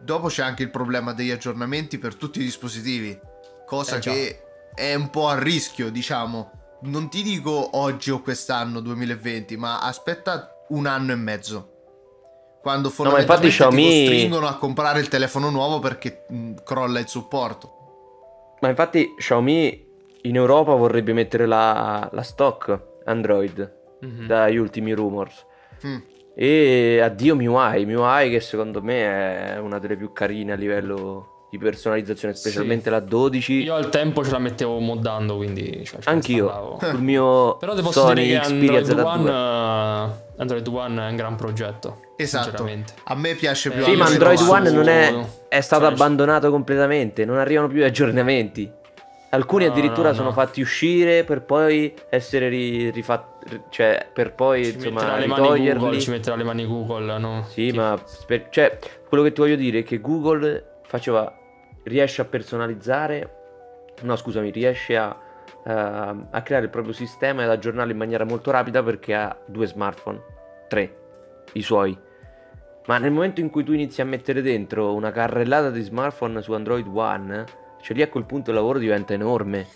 Dopo 0.00 0.28
c'è 0.28 0.42
anche 0.42 0.62
il 0.62 0.70
problema 0.70 1.12
degli 1.12 1.30
aggiornamenti 1.30 1.98
per 1.98 2.14
tutti 2.14 2.40
i 2.40 2.44
dispositivi, 2.44 3.18
cosa 3.66 3.96
eh, 3.96 4.00
che 4.00 4.42
è 4.74 4.94
un 4.94 5.10
po' 5.10 5.28
a 5.28 5.38
rischio, 5.38 5.90
diciamo. 5.90 6.52
Non 6.82 7.08
ti 7.10 7.22
dico 7.22 7.76
oggi 7.76 8.10
o 8.10 8.20
quest'anno 8.20 8.80
2020, 8.80 9.56
ma 9.56 9.80
aspetta 9.80 10.64
un 10.68 10.86
anno 10.86 11.12
e 11.12 11.16
mezzo. 11.16 11.72
Quando 12.62 12.90
fondamentalmente 12.90 13.46
no, 13.46 13.52
Xiaomi... 13.52 13.82
ti 13.82 14.06
costringono 14.06 14.46
a 14.46 14.56
comprare 14.56 15.00
il 15.00 15.08
telefono 15.08 15.50
nuovo 15.50 15.80
perché 15.80 16.24
mh, 16.28 16.54
crolla 16.64 16.98
il 17.00 17.08
supporto. 17.08 18.56
Ma 18.60 18.68
infatti 18.68 19.14
Xiaomi 19.16 19.86
in 20.22 20.36
Europa 20.36 20.74
vorrebbe 20.74 21.12
mettere 21.12 21.46
la, 21.46 22.08
la 22.12 22.22
stock 22.22 22.80
Android 23.04 23.76
mm-hmm. 24.04 24.26
dagli 24.26 24.56
ultimi 24.56 24.92
rumors. 24.92 25.44
Mm. 25.86 25.98
E 26.40 27.00
addio 27.02 27.34
MIUI, 27.34 27.84
MIUI 27.84 28.30
che 28.30 28.38
secondo 28.38 28.80
me 28.80 29.54
è 29.54 29.58
una 29.58 29.80
delle 29.80 29.96
più 29.96 30.12
carine 30.12 30.52
a 30.52 30.54
livello 30.54 31.46
di 31.50 31.58
personalizzazione, 31.58 32.32
specialmente 32.32 32.84
sì. 32.84 32.90
la 32.90 33.00
12. 33.00 33.52
Io 33.62 33.74
al 33.74 33.88
tempo 33.88 34.24
ce 34.24 34.30
la 34.30 34.38
mettevo 34.38 34.78
moddando, 34.78 35.34
quindi... 35.34 35.82
Cioè, 35.84 35.98
Anch'io, 36.04 36.78
sul 36.80 37.02
mio 37.02 37.56
Però 37.56 37.74
posso 37.74 38.02
Sony 38.06 38.26
dire 38.26 38.38
che 38.38 38.46
Android 38.46 38.98
One, 39.00 39.30
uh, 39.30 40.40
Android 40.40 40.68
One 40.68 41.06
è 41.08 41.10
un 41.10 41.16
gran 41.16 41.34
progetto. 41.34 42.02
Esatto, 42.14 42.70
a 43.04 43.14
me 43.16 43.34
piace 43.34 43.70
più 43.70 43.80
eh, 43.80 43.84
Sì, 43.84 43.96
ma 43.96 44.04
Android 44.04 44.40
One 44.40 44.70
non 44.70 44.88
è, 44.88 45.12
è 45.48 45.60
stato 45.60 45.86
cioè, 45.86 45.92
abbandonato 45.92 46.50
completamente, 46.50 47.24
non 47.24 47.38
arrivano 47.38 47.66
più 47.66 47.84
aggiornamenti. 47.84 48.70
Alcuni 49.30 49.66
no, 49.66 49.72
addirittura 49.72 50.08
no, 50.08 50.14
sono 50.14 50.32
fatti 50.32 50.62
uscire 50.62 51.22
per 51.22 51.42
poi 51.42 51.94
essere 52.08 52.48
ri- 52.48 52.90
rifatti, 52.90 53.60
cioè 53.68 54.08
per 54.10 54.32
poi 54.32 54.64
ci 54.64 54.74
insomma 54.74 55.18
ritoglierli. 55.18 55.78
Google, 55.78 56.00
ci 56.00 56.10
metterà 56.10 56.34
le 56.34 56.44
mani 56.44 56.66
Google, 56.66 57.18
no? 57.18 57.44
Sì, 57.44 57.68
sì. 57.68 57.76
ma 57.76 58.00
per, 58.26 58.48
cioè, 58.48 58.78
quello 59.06 59.22
che 59.22 59.32
ti 59.32 59.40
voglio 59.42 59.56
dire 59.56 59.80
è 59.80 59.82
che 59.82 60.00
Google 60.00 60.80
faceva, 60.84 61.30
riesce 61.82 62.22
a 62.22 62.24
personalizzare, 62.24 63.34
no 64.00 64.16
scusami, 64.16 64.50
riesce 64.50 64.96
a, 64.96 65.08
uh, 65.08 65.70
a 66.30 66.42
creare 66.42 66.64
il 66.64 66.70
proprio 66.70 66.94
sistema 66.94 67.42
e 67.42 67.44
ad 67.44 67.50
aggiornarlo 67.50 67.92
in 67.92 67.98
maniera 67.98 68.24
molto 68.24 68.50
rapida 68.50 68.82
perché 68.82 69.14
ha 69.14 69.36
due 69.44 69.66
smartphone, 69.66 70.22
tre, 70.68 70.96
i 71.52 71.60
suoi. 71.60 71.96
Ma 72.86 72.96
nel 72.96 73.10
momento 73.10 73.40
in 73.40 73.50
cui 73.50 73.62
tu 73.62 73.72
inizi 73.72 74.00
a 74.00 74.06
mettere 74.06 74.40
dentro 74.40 74.94
una 74.94 75.10
carrellata 75.10 75.68
di 75.68 75.82
smartphone 75.82 76.40
su 76.40 76.54
Android 76.54 76.86
One 76.86 77.44
cioè 77.80 77.96
lì 77.96 78.02
a 78.02 78.08
quel 78.08 78.24
punto 78.24 78.50
il 78.50 78.56
lavoro 78.56 78.78
diventa 78.78 79.14
enorme. 79.14 79.66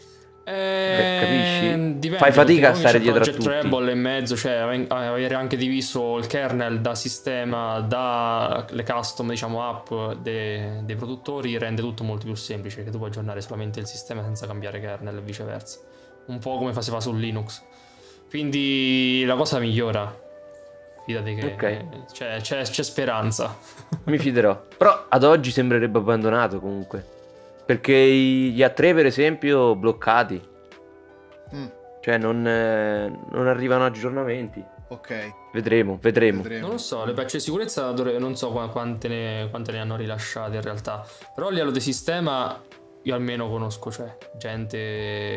Eh, 0.45 1.19
capisci? 1.21 1.99
Dipende, 1.99 2.17
Fai 2.17 2.33
fatica 2.33 2.71
a 2.71 2.75
stare 2.75 2.99
dietro 2.99 3.23
a 3.23 3.25
tutti. 3.25 3.45
Treble 3.45 3.93
e 3.93 3.95
mezzo, 3.95 4.37
cioè 4.37 4.55
avere 4.89 5.35
anche 5.35 5.57
diviso 5.57 6.19
il 6.19 6.27
kernel 6.27 6.81
da 6.81 6.95
sistema, 6.97 7.81
dalle 7.81 8.83
custom 8.83 9.29
diciamo 9.29 9.69
app 9.69 10.19
dei, 10.21 10.85
dei 10.85 10.97
produttori 10.97 11.57
rende 11.59 11.81
tutto 11.81 12.03
molto 12.03 12.27
più 12.27 12.35
semplice, 12.35 12.83
che 12.83 12.91
tu 12.91 12.99
puoi 12.99 13.11
aggiornare 13.11 13.41
solamente 13.41 13.79
il 13.79 13.87
sistema 13.87 14.23
senza 14.23 14.47
cambiare 14.47 14.81
kernel 14.81 15.19
e 15.19 15.21
viceversa. 15.21 15.79
Un 16.27 16.39
po' 16.39 16.59
come 16.59 16.73
faceva 16.73 17.01
su 17.01 17.15
Linux. 17.15 17.63
Quindi 18.29 19.25
la 19.25 19.37
cosa 19.37 19.59
migliora. 19.59 20.21
Fidati 21.05 21.35
che 21.35 21.47
okay. 21.47 21.89
c'è, 22.13 22.41
c'è, 22.41 22.63
c'è 22.63 22.83
speranza. 22.83 23.57
Mi 24.05 24.19
fiderò. 24.19 24.61
Però 24.77 25.07
ad 25.09 25.25
oggi 25.25 25.51
sembrerebbe 25.51 25.99
abbandonato 25.99 26.59
comunque. 26.61 27.21
Perché 27.65 27.95
gli 27.95 28.61
A3 28.61 28.95
per 28.95 29.07
esempio 29.07 29.77
bloccati. 29.77 30.51
Mm. 31.55 31.67
Cioè 32.01 32.19
non, 32.19 32.47
eh, 32.47 33.09
non, 33.31 33.47
arrivano 33.47 33.85
aggiornamenti. 33.85 34.65
Ok. 34.89 35.51
Vedremo, 35.53 35.99
vedremo, 36.01 36.43
vedremo. 36.43 36.63
Non 36.63 36.71
lo 36.73 36.79
so, 36.79 37.05
le 37.05 37.13
patch 37.13 37.35
di 37.35 37.41
sicurezza 37.41 37.93
non 37.93 38.37
so 38.37 38.51
quante 38.51 39.09
ne, 39.09 39.49
quante 39.51 39.73
ne 39.73 39.79
hanno 39.79 39.97
rilasciate 39.97 40.57
in 40.57 40.63
realtà. 40.63 41.07
Però 41.35 41.47
a 41.47 41.51
livello 41.51 41.71
di 41.71 41.81
sistema 41.81 42.61
io 43.03 43.15
almeno 43.15 43.49
conosco, 43.49 43.91
cioè, 43.91 44.17
gente 44.37 44.77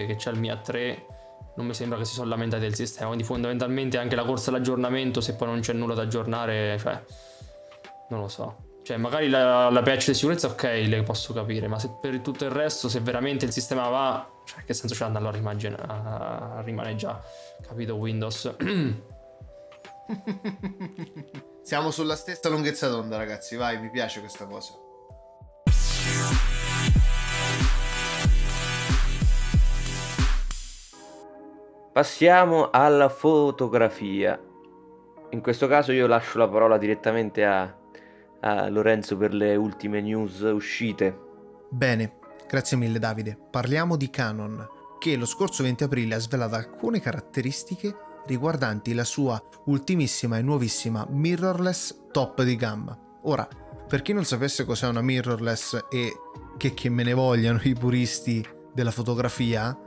che 0.07 0.15
c'ha 0.17 0.31
il 0.31 0.39
mio 0.39 0.53
A3 0.53 1.13
non 1.55 1.67
mi 1.67 1.73
sembra 1.73 1.97
che 1.97 2.05
si 2.05 2.13
sono 2.13 2.29
lamentati 2.29 2.63
del 2.63 2.75
sistema. 2.75 3.07
Quindi 3.07 3.23
fondamentalmente 3.25 3.97
anche 3.97 4.15
la 4.15 4.23
corsa 4.23 4.49
all'aggiornamento, 4.49 5.21
se 5.21 5.35
poi 5.35 5.47
non 5.47 5.59
c'è 5.59 5.73
nulla 5.73 5.93
da 5.93 6.01
aggiornare, 6.01 6.77
cioè, 6.79 7.01
non 8.09 8.21
lo 8.21 8.27
so. 8.27 8.64
Cioè, 8.85 8.97
magari 8.97 9.29
la, 9.29 9.71
la 9.71 9.81
patch 9.81 10.09
di 10.09 10.13
sicurezza, 10.13 10.45
ok, 10.45 10.61
le 10.85 11.01
posso 11.01 11.33
capire, 11.33 11.67
ma 11.67 11.79
se 11.79 11.97
per 11.99 12.19
tutto 12.19 12.45
il 12.45 12.51
resto, 12.51 12.87
se 12.87 12.99
veramente 12.99 13.43
il 13.43 13.51
sistema 13.51 13.89
va, 13.89 14.29
cioè, 14.43 14.63
che 14.63 14.75
senso 14.75 14.93
c'è 14.93 15.05
allora 15.05 15.31
rimane, 15.31 15.75
rimane 16.63 16.95
già, 16.95 17.19
capito, 17.67 17.95
Windows. 17.95 18.55
Siamo 21.63 21.89
sulla 21.89 22.15
stessa 22.15 22.47
lunghezza 22.47 22.87
d'onda, 22.87 23.17
ragazzi, 23.17 23.55
vai, 23.55 23.81
mi 23.81 23.89
piace 23.89 24.19
questa 24.19 24.45
cosa. 24.45 24.73
Passiamo 31.91 32.69
alla 32.69 33.09
fotografia. 33.09 34.39
In 35.31 35.41
questo 35.41 35.65
caso 35.65 35.91
io 35.91 36.05
lascio 36.05 36.37
la 36.37 36.47
parola 36.47 36.77
direttamente 36.77 37.43
a 37.43 37.81
a 38.45 38.69
Lorenzo 38.69 39.17
per 39.17 39.33
le 39.33 39.55
ultime 39.55 40.01
news 40.01 40.39
uscite. 40.41 41.17
Bene, 41.69 42.17
grazie 42.47 42.77
mille 42.77 42.99
Davide. 42.99 43.37
Parliamo 43.49 43.97
di 43.97 44.09
Canon, 44.09 44.65
che 44.99 45.15
lo 45.15 45.25
scorso 45.25 45.63
20 45.63 45.83
aprile 45.83 46.15
ha 46.15 46.19
svelato 46.19 46.55
alcune 46.55 46.99
caratteristiche 47.01 47.95
riguardanti 48.27 48.93
la 48.93 49.03
sua 49.03 49.41
ultimissima 49.65 50.37
e 50.37 50.41
nuovissima 50.43 51.05
mirrorless 51.09 52.09
top 52.11 52.43
di 52.43 52.55
gamma. 52.55 52.97
Ora, 53.23 53.47
per 53.87 54.03
chi 54.03 54.13
non 54.13 54.25
sapesse 54.25 54.63
cos'è 54.63 54.87
una 54.87 55.01
mirrorless 55.01 55.85
e 55.89 56.13
che, 56.57 56.73
che 56.73 56.89
me 56.89 57.03
ne 57.03 57.13
vogliano 57.13 57.59
i 57.63 57.73
puristi 57.73 58.45
della 58.73 58.91
fotografia, 58.91 59.77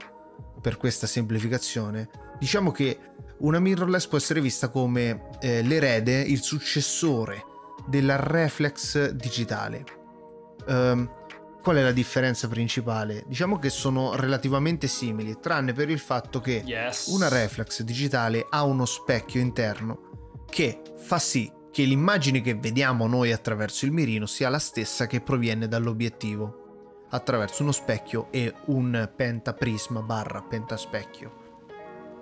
per 0.61 0.75
questa 0.75 1.07
semplificazione, 1.07 2.09
diciamo 2.37 2.71
che 2.71 2.99
una 3.39 3.59
mirrorless 3.59 4.07
può 4.07 4.17
essere 4.17 4.41
vista 4.41 4.67
come 4.67 5.29
eh, 5.39 5.61
l'erede, 5.61 6.19
il 6.19 6.41
successore 6.41 7.48
della 7.89 8.15
reflex 8.15 9.09
digitale. 9.09 9.83
Um, 10.67 11.09
Qual 11.61 11.75
è 11.75 11.81
la 11.81 11.91
differenza 11.91 12.47
principale? 12.47 13.25
Diciamo 13.27 13.59
che 13.59 13.69
sono 13.69 14.15
relativamente 14.15 14.87
simili, 14.87 15.39
tranne 15.41 15.73
per 15.73 15.89
il 15.89 15.99
fatto 15.99 16.39
che 16.39 16.63
yes. 16.65 17.07
una 17.07 17.27
reflex 17.27 17.81
digitale 17.81 18.45
ha 18.49 18.63
uno 18.63 18.85
specchio 18.85 19.41
interno 19.41 20.43
che 20.49 20.81
fa 20.95 21.19
sì 21.19 21.51
che 21.69 21.83
l'immagine 21.83 22.41
che 22.41 22.55
vediamo 22.55 23.07
noi 23.07 23.33
attraverso 23.33 23.85
il 23.85 23.91
mirino 23.91 24.25
sia 24.25 24.49
la 24.49 24.57
stessa 24.57 25.05
che 25.05 25.19
proviene 25.19 25.67
dall'obiettivo, 25.67 27.05
attraverso 27.09 27.61
uno 27.63 27.73
specchio 27.73 28.27
e 28.31 28.53
un 28.67 29.11
pentaprisma 29.13 30.01
barra 30.01 30.41
pentaspecchio. 30.41 31.47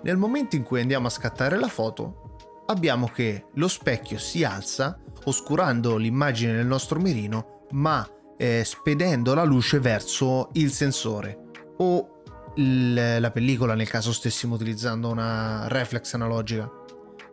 Nel 0.02 0.16
momento 0.16 0.56
in 0.56 0.64
cui 0.64 0.80
andiamo 0.80 1.06
a 1.06 1.10
scattare 1.10 1.56
la 1.58 1.68
foto, 1.68 2.27
abbiamo 2.70 3.08
che 3.08 3.46
lo 3.54 3.68
specchio 3.68 4.18
si 4.18 4.44
alza, 4.44 4.98
oscurando 5.24 5.96
l'immagine 5.96 6.54
del 6.54 6.66
nostro 6.66 6.98
mirino, 6.98 7.66
ma 7.70 8.06
eh, 8.36 8.62
spedendo 8.64 9.34
la 9.34 9.44
luce 9.44 9.80
verso 9.80 10.50
il 10.52 10.70
sensore 10.70 11.46
o 11.78 12.22
il, 12.56 13.20
la 13.20 13.30
pellicola 13.30 13.74
nel 13.74 13.88
caso 13.88 14.12
stessimo 14.12 14.54
utilizzando 14.54 15.08
una 15.08 15.66
reflex 15.68 16.14
analogica. 16.14 16.70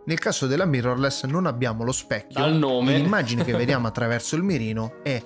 Nel 0.05 0.19
caso 0.19 0.45
della 0.47 0.65
mirrorless 0.65 1.25
non 1.25 1.47
abbiamo 1.47 1.83
lo 1.83 1.91
specchio, 1.91 2.45
l'immagine 2.47 3.43
che 3.43 3.53
vediamo 3.57 3.87
attraverso 3.87 4.35
il 4.35 4.43
mirino 4.43 5.03
è 5.03 5.21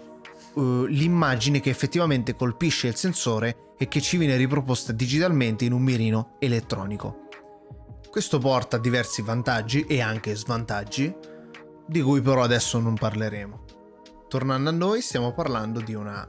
uh, 0.54 0.86
l'immagine 0.86 1.60
che 1.60 1.70
effettivamente 1.70 2.36
colpisce 2.36 2.88
il 2.88 2.96
sensore 2.96 3.74
e 3.78 3.88
che 3.88 4.02
ci 4.02 4.18
viene 4.18 4.38
riproposta 4.38 4.92
digitalmente 4.92 5.66
in 5.66 5.74
un 5.74 5.82
mirino 5.82 6.36
elettronico. 6.40 7.28
Questo 8.10 8.40
porta 8.40 8.78
a 8.78 8.80
diversi 8.80 9.22
vantaggi 9.22 9.86
e 9.86 10.02
anche 10.02 10.36
svantaggi, 10.36 11.16
di 11.86 12.02
cui 12.02 12.22
però 12.22 12.42
adesso 12.42 12.80
non 12.80 12.96
parleremo. 12.96 13.66
Tornando 14.28 14.72
a 14.72 14.74
noi, 14.74 15.02
stiamo 15.02 15.32
parlando 15.32 15.80
di 15.80 15.94
una 15.94 16.28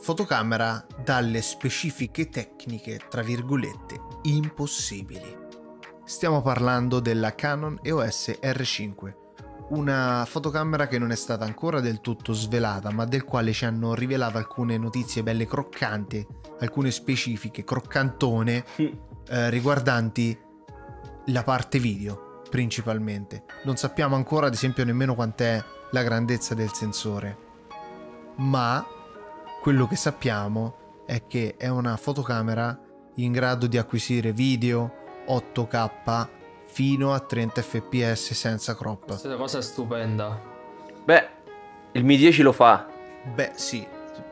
fotocamera 0.00 0.86
dalle 1.02 1.40
specifiche 1.40 2.28
tecniche, 2.28 3.00
tra 3.08 3.22
virgolette, 3.22 3.98
impossibili. 4.24 5.34
Stiamo 6.04 6.42
parlando 6.42 7.00
della 7.00 7.34
Canon 7.34 7.78
EOS 7.80 8.38
R5, 8.42 9.14
una 9.70 10.26
fotocamera 10.28 10.88
che 10.88 10.98
non 10.98 11.10
è 11.10 11.16
stata 11.16 11.46
ancora 11.46 11.80
del 11.80 12.02
tutto 12.02 12.34
svelata, 12.34 12.90
ma 12.90 13.06
del 13.06 13.24
quale 13.24 13.54
ci 13.54 13.64
hanno 13.64 13.94
rivelato 13.94 14.36
alcune 14.36 14.76
notizie 14.76 15.22
belle 15.22 15.46
croccanti, 15.46 16.26
alcune 16.60 16.90
specifiche, 16.90 17.64
croccantone, 17.64 18.64
eh, 18.76 19.48
riguardanti 19.48 20.46
la 21.28 21.42
parte 21.42 21.78
video 21.78 22.42
principalmente. 22.48 23.44
Non 23.64 23.76
sappiamo 23.76 24.16
ancora, 24.16 24.46
ad 24.46 24.54
esempio, 24.54 24.84
nemmeno 24.84 25.14
quant'è 25.14 25.62
la 25.90 26.02
grandezza 26.02 26.54
del 26.54 26.72
sensore. 26.72 27.46
Ma 28.36 28.84
quello 29.60 29.86
che 29.86 29.96
sappiamo 29.96 31.02
è 31.06 31.26
che 31.26 31.56
è 31.56 31.68
una 31.68 31.96
fotocamera 31.96 32.78
in 33.16 33.32
grado 33.32 33.66
di 33.66 33.78
acquisire 33.78 34.32
video 34.32 35.24
8K 35.26 36.28
fino 36.66 37.12
a 37.12 37.20
30 37.20 37.62
fps 37.62 38.32
senza 38.32 38.74
crop. 38.74 39.06
Questa 39.06 39.36
cosa 39.36 39.58
è 39.58 39.62
stupenda. 39.62 40.40
Beh, 41.04 41.28
il 41.92 42.04
Mi 42.04 42.16
10 42.16 42.42
lo 42.42 42.52
fa. 42.52 42.86
Beh, 43.34 43.52
sì, 43.54 43.86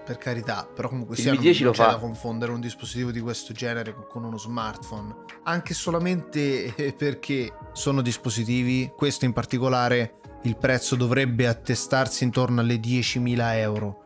per 0.07 0.19
carità, 0.19 0.69
però 0.73 0.89
comunque 0.89 1.17
il 1.17 1.23
sia 1.23 1.35
10 1.35 1.65
non 1.65 1.73
lo 1.73 1.77
fa. 1.77 1.91
da 1.91 1.99
confondere 1.99 2.53
un 2.53 2.61
dispositivo 2.61 3.11
di 3.11 3.19
questo 3.19 3.53
genere 3.53 3.93
con 4.09 4.23
uno 4.23 4.39
smartphone, 4.39 5.15
anche 5.43 5.75
solamente 5.75 6.95
perché 6.97 7.53
sono 7.73 8.03
dispositivi, 8.03 8.93
questo 8.95 9.25
in 9.25 9.33
particolare 9.33 10.21
il 10.45 10.57
prezzo 10.57 10.95
dovrebbe 10.95 11.49
attestarsi 11.49 12.23
intorno 12.23 12.61
alle 12.61 12.77
10.000 12.77 13.57
euro. 13.57 14.05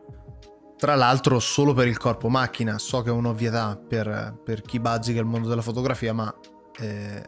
Tra 0.75 0.95
l'altro 0.95 1.39
solo 1.39 1.73
per 1.73 1.87
il 1.87 1.97
corpo 1.97 2.27
macchina, 2.27 2.79
so 2.79 3.03
che 3.03 3.09
è 3.09 3.13
un'ovvietà 3.13 3.77
per, 3.77 4.39
per 4.43 4.63
chi 4.63 4.79
bazzica 4.79 5.19
il 5.19 5.27
mondo 5.27 5.47
della 5.47 5.61
fotografia, 5.61 6.11
ma 6.11 6.35
eh, 6.79 7.23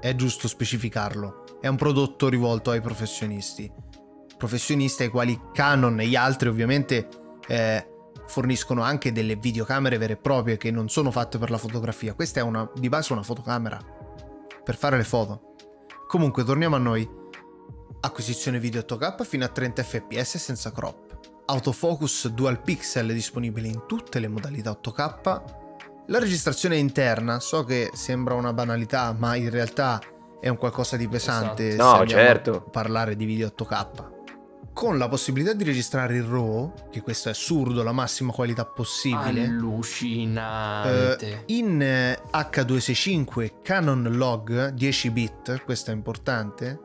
è 0.00 0.14
giusto 0.14 0.46
specificarlo. 0.46 1.58
È 1.60 1.66
un 1.66 1.74
prodotto 1.74 2.28
rivolto 2.28 2.70
ai 2.70 2.80
professionisti. 2.80 3.68
Professionisti 4.38 5.02
ai 5.02 5.08
quali 5.08 5.40
Canon 5.52 5.98
e 5.98 6.06
gli 6.06 6.14
altri 6.14 6.48
ovviamente 6.48 7.08
eh, 7.48 7.91
forniscono 8.26 8.82
anche 8.82 9.12
delle 9.12 9.36
videocamere 9.36 9.98
vere 9.98 10.14
e 10.14 10.16
proprie 10.16 10.56
che 10.56 10.70
non 10.70 10.88
sono 10.88 11.10
fatte 11.10 11.38
per 11.38 11.50
la 11.50 11.58
fotografia. 11.58 12.14
Questa 12.14 12.40
è 12.40 12.42
una, 12.42 12.68
di 12.74 12.88
base 12.88 13.12
una 13.12 13.22
fotocamera 13.22 13.78
per 14.64 14.76
fare 14.76 14.96
le 14.96 15.04
foto. 15.04 15.54
Comunque 16.06 16.44
torniamo 16.44 16.76
a 16.76 16.78
noi 16.78 17.08
acquisizione 18.00 18.58
video 18.58 18.80
8K 18.82 19.24
fino 19.24 19.44
a 19.44 19.48
30 19.48 19.82
fps 19.82 20.36
senza 20.38 20.72
crop, 20.72 21.18
autofocus 21.46 22.28
dual 22.28 22.60
pixel 22.60 23.12
disponibile 23.12 23.68
in 23.68 23.84
tutte 23.86 24.18
le 24.18 24.28
modalità 24.28 24.70
8K, 24.70 25.42
la 26.06 26.18
registrazione 26.18 26.76
interna, 26.76 27.38
so 27.38 27.64
che 27.64 27.90
sembra 27.94 28.34
una 28.34 28.52
banalità, 28.52 29.14
ma 29.16 29.36
in 29.36 29.50
realtà 29.50 30.00
è 30.40 30.48
un 30.48 30.56
qualcosa 30.56 30.96
di 30.96 31.06
pesante 31.06 31.68
esatto. 31.68 31.98
no, 31.98 32.06
certo. 32.06 32.60
parlare 32.62 33.14
di 33.14 33.24
video 33.24 33.52
8K. 33.56 34.21
Con 34.72 34.98
la 34.98 35.08
possibilità 35.08 35.52
di 35.52 35.64
registrare 35.64 36.16
il 36.16 36.22
RAW, 36.22 36.72
che 36.90 37.02
questo 37.02 37.28
è 37.28 37.32
assurdo, 37.32 37.82
la 37.82 37.92
massima 37.92 38.32
qualità 38.32 38.64
possibile. 38.64 39.44
Allucinante. 39.44 41.44
Eh, 41.46 41.54
in 41.54 41.78
H265 41.78 43.60
Canon 43.62 44.08
Log 44.12 44.70
10 44.70 45.10
bit, 45.10 45.62
questo 45.64 45.90
è 45.90 45.94
importante 45.94 46.80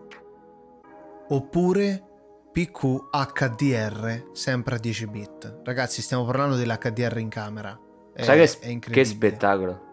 oppure 1.30 2.04
PQ 2.52 3.10
HDR 3.12 4.30
sempre 4.34 4.76
a 4.76 4.80
10 4.80 5.08
bit. 5.08 5.62
Ragazzi, 5.64 6.02
stiamo 6.02 6.26
parlando 6.26 6.56
dell'HDR 6.56 7.18
in 7.20 7.30
camera. 7.30 7.78
È, 8.14 8.24
Sai 8.24 8.48
che, 8.48 8.80
che 8.80 9.06
spettacolo. 9.06 9.86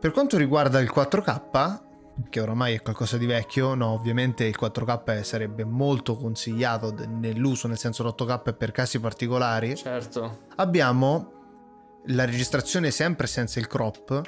Per 0.00 0.10
quanto 0.12 0.36
riguarda 0.36 0.80
il 0.80 0.90
4K, 0.92 1.80
che 2.28 2.40
oramai 2.40 2.74
è 2.74 2.82
qualcosa 2.82 3.16
di 3.16 3.26
vecchio, 3.26 3.74
no, 3.74 3.88
ovviamente 3.88 4.44
il 4.44 4.56
4K 4.60 5.22
sarebbe 5.22 5.64
molto 5.64 6.16
consigliato 6.16 6.94
nell'uso, 7.08 7.68
nel 7.68 7.78
senso 7.78 8.02
l'8K 8.02 8.42
è 8.44 8.52
per 8.54 8.72
casi 8.72 9.00
particolari. 9.00 9.76
Certo. 9.76 10.46
Abbiamo 10.56 11.32
la 12.06 12.24
registrazione 12.24 12.90
sempre 12.90 13.26
senza 13.26 13.58
il 13.58 13.66
crop, 13.66 14.22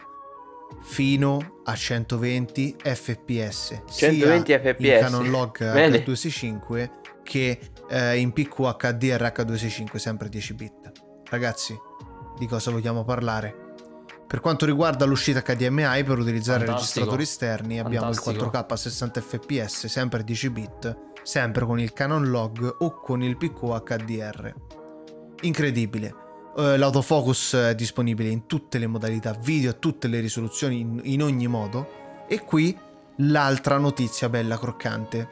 fino 0.81 1.61
a 1.65 1.75
120 1.75 2.77
fps 2.83 3.83
120 3.91 4.53
fps 4.53 4.79
in 4.79 4.99
Canon 5.01 5.29
Log 5.29 5.59
H265 5.59 6.91
che 7.23 7.59
eh, 7.89 8.17
in 8.17 8.33
PQ 8.33 8.77
HDR 8.77 9.33
H265 9.37 9.97
sempre 9.97 10.29
10 10.29 10.55
bit. 10.55 10.93
Ragazzi 11.29 11.79
di 12.39 12.47
cosa 12.47 12.71
vogliamo 12.71 13.05
parlare 13.05 13.62
per 14.33 14.41
quanto 14.41 14.65
riguarda 14.65 15.05
l'uscita 15.05 15.43
HDMI 15.43 16.05
per 16.05 16.19
utilizzare 16.19 16.65
Fantastico. 16.65 16.73
registratori 16.73 17.23
esterni 17.23 17.79
abbiamo 17.79 18.07
Fantastico. 18.07 18.47
il 18.47 18.51
4K 18.51 18.65
a 18.67 18.77
60 18.77 19.21
fps 19.21 19.87
sempre 19.89 20.25
10 20.25 20.49
bit 20.49 20.99
sempre 21.23 21.67
con 21.67 21.79
il 21.79 21.93
Canon 21.93 22.31
Log 22.31 22.77
o 22.79 22.99
con 22.99 23.23
il 23.23 23.37
PQ 23.37 23.83
HDR 23.83 24.55
incredibile 25.43 26.21
Uh, 26.55 26.77
l'autofocus 26.77 27.55
è 27.55 27.75
disponibile 27.75 28.29
in 28.29 28.45
tutte 28.45 28.77
le 28.77 28.87
modalità 28.87 29.33
video, 29.33 29.71
a 29.71 29.73
tutte 29.73 30.07
le 30.07 30.21
risoluzioni, 30.21 30.81
in, 30.81 31.01
in, 31.05 31.23
ogni 31.23 31.47
modo. 31.47 32.27
E 32.29 32.41
qui 32.45 32.79
l'altra 33.17 33.79
notizia 33.79 34.29
bella 34.29 34.59
croccante, 34.59 35.29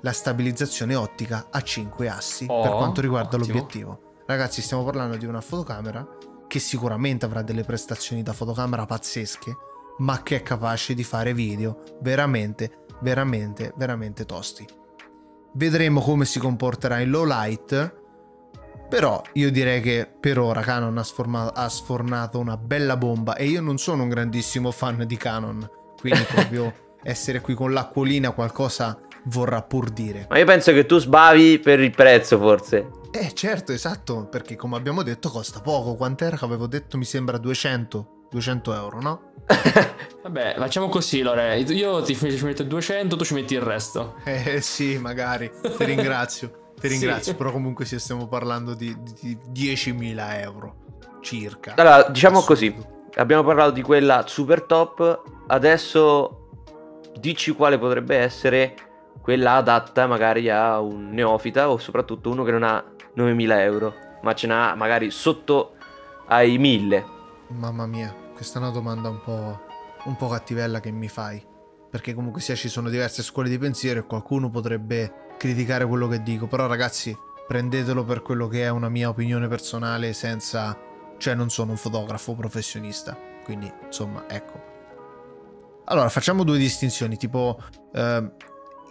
la 0.00 0.12
stabilizzazione 0.12 0.94
ottica 0.94 1.48
a 1.50 1.60
5 1.60 2.08
assi 2.08 2.46
oh, 2.48 2.62
per 2.62 2.70
quanto 2.70 3.02
riguarda 3.02 3.36
ottimo. 3.36 3.44
l'obiettivo. 3.44 4.00
Ragazzi, 4.24 4.62
stiamo 4.62 4.82
parlando 4.82 5.18
di 5.18 5.26
una 5.26 5.42
fotocamera 5.42 6.08
che 6.52 6.58
sicuramente 6.58 7.24
avrà 7.24 7.40
delle 7.40 7.64
prestazioni 7.64 8.22
da 8.22 8.34
fotocamera 8.34 8.84
pazzesche, 8.84 9.56
ma 10.00 10.22
che 10.22 10.36
è 10.36 10.42
capace 10.42 10.92
di 10.92 11.02
fare 11.02 11.32
video 11.32 11.82
veramente, 12.02 12.84
veramente, 13.00 13.72
veramente 13.74 14.26
tosti. 14.26 14.66
Vedremo 15.54 16.02
come 16.02 16.26
si 16.26 16.38
comporterà 16.38 17.00
in 17.00 17.08
low 17.08 17.24
light 17.24 18.00
però 18.86 19.22
io 19.32 19.50
direi 19.50 19.80
che 19.80 20.06
per 20.20 20.38
ora 20.38 20.60
Canon 20.60 20.98
ha, 20.98 21.02
sforma- 21.02 21.54
ha, 21.54 21.70
sfornato 21.70 22.38
una 22.38 22.58
bella 22.58 22.98
bomba 22.98 23.34
e 23.36 23.46
io 23.46 23.62
non 23.62 23.78
sono 23.78 24.02
un 24.02 24.10
grandissimo 24.10 24.70
fan 24.70 25.06
di 25.06 25.16
Canon, 25.16 25.66
quindi 25.98 26.20
proprio 26.30 26.70
essere 27.02 27.40
qui 27.40 27.54
con 27.54 27.72
l'acquolina 27.72 28.32
qualcosa 28.32 29.00
vorrà 29.24 29.62
pur 29.62 29.88
dire. 29.88 30.26
Ma 30.28 30.36
io 30.36 30.44
penso 30.44 30.74
che 30.74 30.84
tu 30.84 30.98
sbavi 30.98 31.60
per 31.60 31.80
il 31.80 31.92
prezzo 31.92 32.38
forse. 32.38 33.00
Eh 33.14 33.34
certo, 33.34 33.72
esatto, 33.72 34.26
perché 34.26 34.56
come 34.56 34.76
abbiamo 34.76 35.02
detto 35.02 35.28
costa 35.28 35.60
poco, 35.60 35.96
quant'era 35.96 36.36
che 36.38 36.44
avevo 36.46 36.66
detto 36.66 36.96
mi 36.96 37.04
sembra 37.04 37.36
200, 37.36 38.26
200 38.30 38.74
euro, 38.74 39.00
no? 39.02 39.32
Vabbè, 40.22 40.54
facciamo 40.56 40.88
così 40.88 41.20
Lore, 41.20 41.58
io 41.58 42.00
ti 42.00 42.16
ci 42.16 42.44
metto 42.44 42.62
200, 42.62 43.14
tu 43.14 43.24
ci 43.24 43.34
metti 43.34 43.52
il 43.52 43.60
resto. 43.60 44.16
Eh 44.24 44.62
sì, 44.62 44.96
magari, 44.96 45.50
ti 45.76 45.84
ringrazio. 45.84 46.72
Ti 46.80 46.88
ringrazio, 46.88 47.32
sì. 47.32 47.36
però 47.36 47.52
comunque 47.52 47.84
sì, 47.84 47.98
stiamo 47.98 48.26
parlando 48.28 48.72
di, 48.72 48.96
di 49.20 49.38
10.000 49.52 50.40
euro 50.40 50.76
circa. 51.20 51.74
Allora, 51.76 52.04
diciamo 52.04 52.40
così, 52.40 52.74
abbiamo 53.16 53.44
parlato 53.44 53.72
di 53.72 53.82
quella 53.82 54.24
super 54.26 54.62
top, 54.62 55.22
adesso 55.48 56.48
dici 57.18 57.52
quale 57.52 57.78
potrebbe 57.78 58.16
essere 58.16 58.74
quella 59.20 59.54
adatta 59.54 60.06
magari 60.06 60.50
a 60.50 60.80
un 60.80 61.10
neofita 61.10 61.70
o 61.70 61.78
soprattutto 61.78 62.30
uno 62.30 62.42
che 62.42 62.50
non 62.50 62.64
ha 62.64 62.84
9.000 63.16 63.58
euro. 63.60 63.94
ma 64.22 64.34
ce 64.34 64.46
n'ha 64.46 64.74
magari 64.74 65.10
sotto 65.10 65.74
ai 66.28 66.56
1000. 66.58 67.04
Mamma 67.48 67.86
mia, 67.86 68.14
questa 68.34 68.58
è 68.58 68.62
una 68.62 68.70
domanda 68.70 69.08
un 69.08 69.20
po', 69.20 69.60
un 70.04 70.16
po' 70.16 70.28
cattivella 70.28 70.80
che 70.80 70.90
mi 70.90 71.08
fai. 71.08 71.44
Perché 71.90 72.14
comunque 72.14 72.40
sia 72.40 72.54
ci 72.54 72.68
sono 72.68 72.88
diverse 72.88 73.22
scuole 73.22 73.50
di 73.50 73.58
pensiero 73.58 74.00
e 74.00 74.04
qualcuno 74.04 74.48
potrebbe 74.48 75.34
criticare 75.36 75.86
quello 75.86 76.08
che 76.08 76.22
dico. 76.22 76.46
Però 76.46 76.66
ragazzi, 76.66 77.14
prendetelo 77.46 78.04
per 78.04 78.22
quello 78.22 78.48
che 78.48 78.62
è 78.62 78.68
una 78.70 78.88
mia 78.88 79.08
opinione 79.08 79.48
personale 79.48 80.12
senza... 80.12 80.78
Cioè 81.18 81.34
non 81.34 81.50
sono 81.50 81.72
un 81.72 81.76
fotografo 81.76 82.34
professionista. 82.34 83.16
Quindi 83.44 83.70
insomma, 83.84 84.24
ecco. 84.28 84.70
Allora, 85.84 86.08
facciamo 86.08 86.44
due 86.44 86.58
distinzioni, 86.58 87.16
tipo 87.16 87.60
eh, 87.92 88.30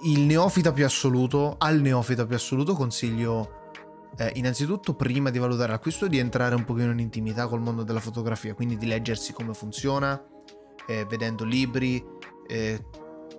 il 0.04 0.20
neofita 0.20 0.72
più 0.72 0.86
assoluto, 0.86 1.56
al 1.58 1.80
neofita 1.80 2.26
più 2.26 2.36
assoluto 2.36 2.74
consiglio 2.74 3.61
eh, 4.18 4.32
innanzitutto 4.36 4.94
prima 4.94 5.30
di 5.30 5.40
valutare 5.40 5.72
l'acquisto 5.72 6.08
di 6.08 6.18
entrare 6.18 6.56
un 6.56 6.64
pochino 6.64 6.92
in 6.92 7.00
intimità 7.00 7.48
col 7.48 7.62
mondo 7.62 7.84
della 7.84 8.00
fotografia, 8.00 8.54
quindi 8.54 8.78
di 8.78 8.86
leggersi 8.86 9.34
come 9.34 9.54
funziona, 9.54 10.22
eh, 10.88 11.06
vedendo 11.06 11.44
libri, 11.44 12.04
eh, 12.48 12.84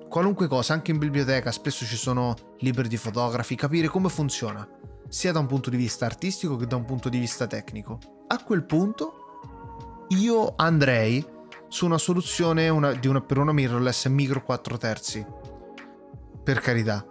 qualunque 0.09 0.47
cosa, 0.47 0.73
anche 0.73 0.91
in 0.91 0.99
biblioteca 0.99 1.51
spesso 1.53 1.85
ci 1.85 1.97
sono 1.97 2.35
libri 2.59 2.89
di 2.89 2.97
fotografi, 2.97 3.55
capire 3.55 3.89
come 3.89 4.09
funziona, 4.09 4.67
sia 5.09 5.33
da 5.33 5.39
un 5.39 5.47
punto 5.47 5.71
di 5.71 5.77
vista 5.77 6.07
artistico 6.07 6.57
che 6.57 6.67
da 6.67 6.77
un 6.77 6.85
punto 6.85 7.09
di 7.09 7.19
vista 7.19 7.47
tecnico. 7.47 7.99
A 8.29 8.43
quel 8.43 8.65
punto 8.65 10.07
io 10.09 10.55
andrei 10.57 11.25
su 11.69 11.87
una 11.87 11.99
soluzione 11.99 12.69
una, 12.69 12.99
una, 13.05 13.21
per 13.21 13.39
una 13.39 13.53
mirrorless 13.53 14.07
micro 14.09 14.43
4 14.43 14.79
terzi. 14.79 15.27
Per 16.43 16.61
carità, 16.61 17.07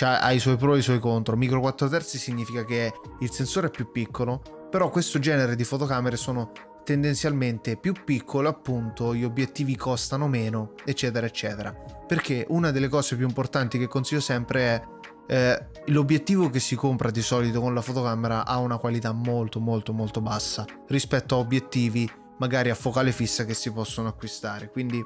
ha 0.00 0.32
i 0.32 0.38
suoi 0.38 0.56
pro 0.56 0.74
e 0.74 0.78
i 0.78 0.82
suoi 0.82 0.98
contro. 0.98 1.36
Micro 1.36 1.60
4 1.60 1.88
terzi 1.88 2.18
significa 2.18 2.64
che 2.64 2.92
il 3.20 3.30
sensore 3.30 3.68
è 3.68 3.70
più 3.70 3.90
piccolo, 3.90 4.40
però 4.70 4.90
questo 4.90 5.18
genere 5.18 5.56
di 5.56 5.64
fotocamere 5.64 6.16
sono 6.16 6.52
tendenzialmente 6.84 7.76
più 7.76 7.94
piccole, 8.04 8.48
appunto, 8.48 9.14
gli 9.14 9.24
obiettivi 9.24 9.74
costano 9.74 10.28
meno, 10.28 10.72
eccetera, 10.84 11.26
eccetera. 11.26 11.72
Perché 12.06 12.44
una 12.50 12.70
delle 12.70 12.88
cose 12.88 13.16
più 13.16 13.26
importanti 13.26 13.78
che 13.78 13.88
consiglio 13.88 14.20
sempre 14.20 14.60
è 14.62 14.82
eh, 15.26 15.66
l'obiettivo 15.86 16.50
che 16.50 16.60
si 16.60 16.76
compra 16.76 17.10
di 17.10 17.22
solito 17.22 17.60
con 17.60 17.72
la 17.72 17.80
fotocamera 17.80 18.44
ha 18.44 18.58
una 18.58 18.76
qualità 18.76 19.12
molto 19.12 19.58
molto 19.58 19.94
molto 19.94 20.20
bassa 20.20 20.66
rispetto 20.88 21.34
a 21.34 21.38
obiettivi 21.38 22.10
magari 22.38 22.68
a 22.68 22.74
focale 22.74 23.10
fissa 23.10 23.44
che 23.44 23.54
si 23.54 23.72
possono 23.72 24.08
acquistare. 24.08 24.70
Quindi 24.70 25.02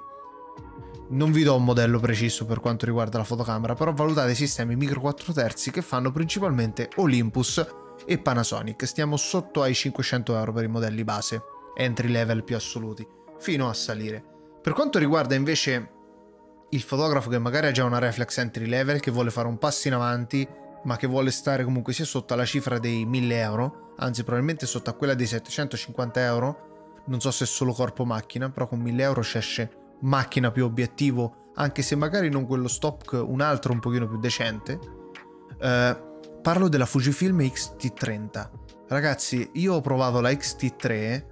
non 1.10 1.32
vi 1.32 1.42
do 1.42 1.54
un 1.54 1.64
modello 1.64 1.98
preciso 2.00 2.44
per 2.44 2.60
quanto 2.60 2.84
riguarda 2.84 3.18
la 3.18 3.24
fotocamera, 3.24 3.74
però 3.74 3.92
valutate 3.92 4.32
i 4.32 4.34
sistemi 4.34 4.76
micro 4.76 5.00
4 5.00 5.32
terzi 5.32 5.70
che 5.70 5.80
fanno 5.80 6.12
principalmente 6.12 6.90
Olympus 6.96 7.66
e 8.04 8.18
Panasonic. 8.18 8.86
Stiamo 8.86 9.16
sotto 9.16 9.62
ai 9.62 9.74
500 9.74 10.36
euro 10.36 10.52
per 10.52 10.64
i 10.64 10.68
modelli 10.68 11.04
base, 11.04 11.42
entry 11.74 12.08
level 12.08 12.44
più 12.44 12.56
assoluti, 12.56 13.06
fino 13.38 13.68
a 13.68 13.74
salire. 13.74 14.22
Per 14.60 14.72
quanto 14.72 14.98
riguarda 14.98 15.34
invece 15.34 15.90
il 16.70 16.82
fotografo 16.82 17.30
che 17.30 17.38
magari 17.38 17.68
ha 17.68 17.72
già 17.72 17.84
una 17.84 17.98
reflex 17.98 18.36
entry 18.38 18.66
level, 18.66 19.00
che 19.00 19.10
vuole 19.10 19.30
fare 19.30 19.48
un 19.48 19.56
passo 19.56 19.88
in 19.88 19.94
avanti, 19.94 20.46
ma 20.84 20.96
che 20.96 21.06
vuole 21.06 21.30
stare 21.30 21.64
comunque 21.64 21.94
sia 21.94 22.04
sotto 22.04 22.34
alla 22.34 22.44
cifra 22.44 22.78
dei 22.78 23.06
1000 23.06 23.40
euro, 23.40 23.94
anzi 23.96 24.22
probabilmente 24.22 24.66
sotto 24.66 24.90
a 24.90 24.92
quella 24.92 25.14
dei 25.14 25.26
750 25.26 26.22
euro, 26.22 27.02
non 27.06 27.20
so 27.20 27.30
se 27.30 27.44
è 27.44 27.46
solo 27.46 27.72
corpo 27.72 28.04
macchina, 28.04 28.50
però 28.50 28.68
con 28.68 28.80
1000 28.80 29.02
euro 29.02 29.22
ci 29.22 29.38
esce 29.38 29.77
macchina 30.00 30.50
più 30.50 30.64
obiettivo, 30.64 31.50
anche 31.54 31.82
se 31.82 31.96
magari 31.96 32.28
non 32.28 32.46
quello 32.46 32.68
stock, 32.68 33.12
un 33.12 33.40
altro 33.40 33.72
un 33.72 33.80
pochino 33.80 34.06
più 34.06 34.18
decente. 34.18 34.78
Eh, 35.60 36.02
parlo 36.40 36.68
della 36.68 36.86
Fujifilm 36.86 37.40
X-T30. 37.40 38.50
Ragazzi, 38.88 39.50
io 39.54 39.74
ho 39.74 39.80
provato 39.80 40.20
la 40.20 40.30
XT3, 40.30 41.24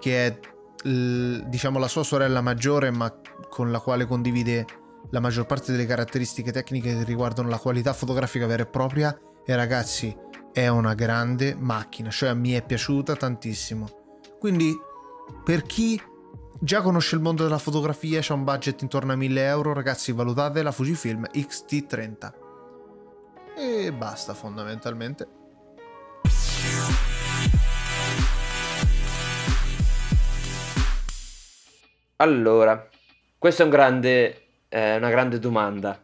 che 0.00 0.26
è 0.26 0.38
diciamo 0.82 1.78
la 1.78 1.86
sua 1.86 2.02
sorella 2.02 2.40
maggiore, 2.40 2.90
ma 2.90 3.14
con 3.48 3.70
la 3.70 3.78
quale 3.78 4.06
condivide 4.06 4.66
la 5.10 5.20
maggior 5.20 5.46
parte 5.46 5.72
delle 5.72 5.86
caratteristiche 5.86 6.50
tecniche 6.50 6.96
che 6.96 7.04
riguardano 7.04 7.48
la 7.48 7.58
qualità 7.58 7.92
fotografica 7.92 8.46
vera 8.46 8.62
e 8.62 8.66
propria. 8.66 9.16
E 9.44 9.54
ragazzi, 9.54 10.16
è 10.52 10.68
una 10.68 10.94
grande 10.94 11.54
macchina, 11.54 12.10
cioè 12.10 12.32
mi 12.34 12.52
è 12.52 12.64
piaciuta 12.64 13.14
tantissimo. 13.14 13.88
Quindi 14.38 14.74
per 15.44 15.62
chi 15.62 16.00
già 16.58 16.80
conosce 16.82 17.16
il 17.16 17.22
mondo 17.22 17.42
della 17.42 17.58
fotografia, 17.58 18.20
c'è 18.20 18.32
un 18.32 18.44
budget 18.44 18.82
intorno 18.82 19.12
a 19.12 19.16
1000 19.16 19.44
euro, 19.46 19.72
ragazzi 19.72 20.12
valutate 20.12 20.62
la 20.62 20.72
Fujifilm 20.72 21.26
X-T30. 21.30 22.32
E 23.56 23.92
basta 23.92 24.34
fondamentalmente. 24.34 25.28
Allora, 32.16 32.88
questa 33.38 33.62
è 33.62 33.64
un 33.64 33.72
grande, 33.72 34.46
eh, 34.68 34.96
una 34.96 35.10
grande 35.10 35.38
domanda 35.38 36.00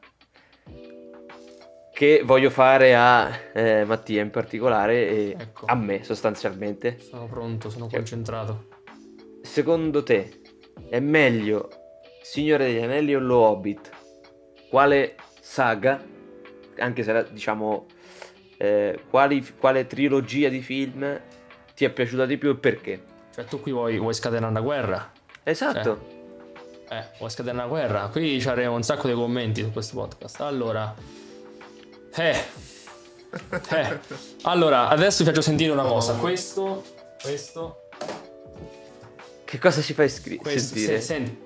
che 1.92 2.22
voglio 2.24 2.50
fare 2.50 2.94
a 2.94 3.28
eh, 3.52 3.84
Mattia 3.84 4.22
in 4.22 4.30
particolare 4.30 5.08
e 5.08 5.36
ecco. 5.38 5.66
a 5.66 5.74
me 5.74 6.04
sostanzialmente. 6.04 6.98
Sono 6.98 7.26
pronto, 7.26 7.70
sono 7.70 7.88
concentrato 7.88 8.77
secondo 9.42 10.02
te 10.02 10.40
è 10.88 11.00
meglio 11.00 11.68
Signore 12.22 12.66
degli 12.66 12.82
Anelli 12.82 13.14
o 13.14 13.20
Lo 13.20 13.38
Hobbit? 13.38 13.90
Quale 14.68 15.16
saga, 15.40 16.04
anche 16.78 17.02
se 17.02 17.26
diciamo, 17.30 17.86
eh, 18.58 19.00
quali, 19.08 19.46
quale 19.58 19.86
trilogia 19.86 20.48
di 20.48 20.60
film 20.60 21.20
ti 21.74 21.84
è 21.84 21.90
piaciuta 21.90 22.26
di 22.26 22.36
più 22.36 22.50
e 22.50 22.56
perché? 22.56 23.02
Cioè 23.34 23.44
tu 23.44 23.60
qui 23.60 23.72
vuoi, 23.72 23.98
vuoi 23.98 24.12
scatenare 24.12 24.50
una 24.50 24.60
guerra? 24.60 25.10
Esatto. 25.42 26.16
Cioè, 26.88 26.98
eh, 26.98 27.04
vuoi 27.18 27.30
scatenare 27.30 27.66
una 27.66 27.78
guerra? 27.78 28.08
Qui 28.08 28.40
ci 28.40 28.48
avremo 28.48 28.74
un 28.74 28.82
sacco 28.82 29.08
di 29.08 29.14
commenti 29.14 29.62
su 29.62 29.72
questo 29.72 29.96
podcast. 29.96 30.40
Allora, 30.42 30.94
eh, 32.14 32.36
eh. 33.70 33.98
Allora, 34.42 34.88
adesso 34.88 35.22
vi 35.22 35.30
faccio 35.30 35.42
sentire 35.42 35.70
una 35.70 35.84
cosa. 35.84 36.14
Questo, 36.14 36.84
questo 37.22 37.87
che 39.48 39.56
cosa 39.58 39.80
ci 39.80 39.94
fai 39.94 40.10
scri- 40.10 40.36
Questo, 40.36 40.76
sentire? 40.76 41.00
Se, 41.00 41.06
senti. 41.06 41.38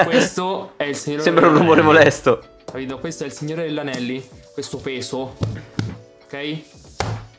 Questo 0.08 0.72
è 0.78 0.84
il 0.84 0.96
Signore 0.96 1.22
Sembra 1.22 1.48
un 1.48 1.58
rumore 1.58 1.82
molesto. 1.82 2.42
Capito? 2.64 2.98
Questo 2.98 3.24
è 3.24 3.26
il 3.26 3.34
Signore 3.34 3.64
dell'Anelli. 3.64 4.26
Questo 4.54 4.78
peso. 4.78 5.36
Ok? 6.24 6.60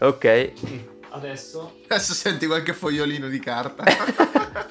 Ok. 0.01 0.51
Adesso. 1.09 1.79
Adesso 1.87 2.13
senti 2.13 2.45
qualche 2.45 2.73
fogliolino 2.73 3.27
di 3.27 3.39
carta. 3.39 3.85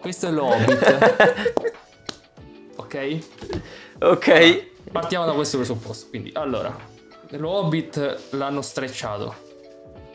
Questo 0.00 0.26
è 0.26 0.30
l'Hobbit. 0.30 1.64
ok? 2.76 3.18
Ok. 3.98 4.28
Allora, 4.28 4.64
partiamo 4.90 5.26
da 5.26 5.32
questo 5.32 5.58
presupposto. 5.58 6.08
Quindi, 6.08 6.30
allora, 6.32 6.74
lo 7.28 7.50
Hobbit 7.50 8.30
l'hanno 8.30 8.62
strecciato 8.62 9.44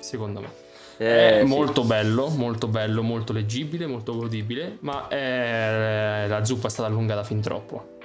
secondo 0.02 0.42
me. 0.42 0.70
Eh, 0.98 1.40
è 1.40 1.42
sì. 1.42 1.48
molto 1.48 1.84
bello, 1.84 2.28
molto 2.28 2.68
bello, 2.68 3.02
molto 3.02 3.34
leggibile, 3.34 3.88
molto 3.88 4.16
godibile, 4.16 4.78
ma 4.82 5.08
è... 5.08 6.26
la 6.28 6.44
zuppa 6.44 6.68
è 6.68 6.70
stata 6.70 6.88
allungata 6.88 7.24
fin 7.24 7.42
troppo. 7.42 7.98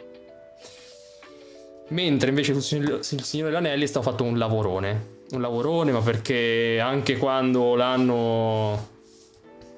Mentre 1.88 2.30
invece 2.30 2.58
sul 2.58 3.00
Signore 3.02 3.50
degli 3.50 3.58
Anelli 3.58 3.84
è 3.84 3.86
stato 3.86 4.10
fatto 4.10 4.24
un 4.24 4.38
lavorone. 4.38 5.14
Un 5.32 5.40
lavorone, 5.40 5.92
ma 5.92 6.00
perché 6.00 6.80
anche 6.80 7.16
quando 7.18 7.74
l'hanno... 7.74 8.94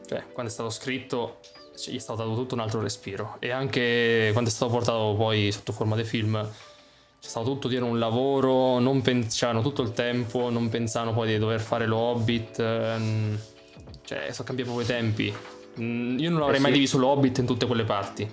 Cioè, 0.06 0.24
quando 0.32 0.50
è 0.50 0.54
stato 0.54 0.70
scritto, 0.70 1.38
gli 1.86 1.96
è 1.96 1.98
stato 1.98 2.22
dato 2.22 2.34
tutto 2.34 2.54
un 2.54 2.60
altro 2.60 2.80
respiro. 2.80 3.36
E 3.40 3.50
anche 3.50 4.30
quando 4.32 4.48
è 4.48 4.52
stato 4.52 4.70
portato 4.70 5.14
poi 5.16 5.50
sotto 5.52 5.72
forma 5.72 5.96
di 5.96 6.04
film 6.04 6.48
c'è 7.20 7.28
stato 7.28 7.46
tutto 7.46 7.68
dietro 7.68 7.86
un 7.86 7.98
lavoro, 7.98 8.78
non 8.78 9.02
pensavano 9.02 9.60
tutto 9.60 9.82
il 9.82 9.92
tempo, 9.92 10.50
non 10.50 10.68
pensavano 10.68 11.12
poi 11.12 11.28
di 11.28 11.38
dover 11.38 11.60
fare 11.60 11.86
lo 11.86 11.96
Hobbit, 11.96 12.58
ehm, 12.60 13.38
cioè 14.04 14.30
sono 14.30 14.46
cambiati 14.46 14.70
proprio 14.70 14.80
i 14.80 14.86
tempi. 14.86 15.34
Mm, 15.80 16.18
io 16.18 16.30
non 16.30 16.42
avrei 16.42 16.58
eh 16.58 16.62
mai 16.62 16.72
diviso 16.72 16.96
lo 16.96 17.08
Hobbit 17.08 17.38
in 17.38 17.46
tutte 17.46 17.66
quelle 17.66 17.84
parti. 17.84 18.30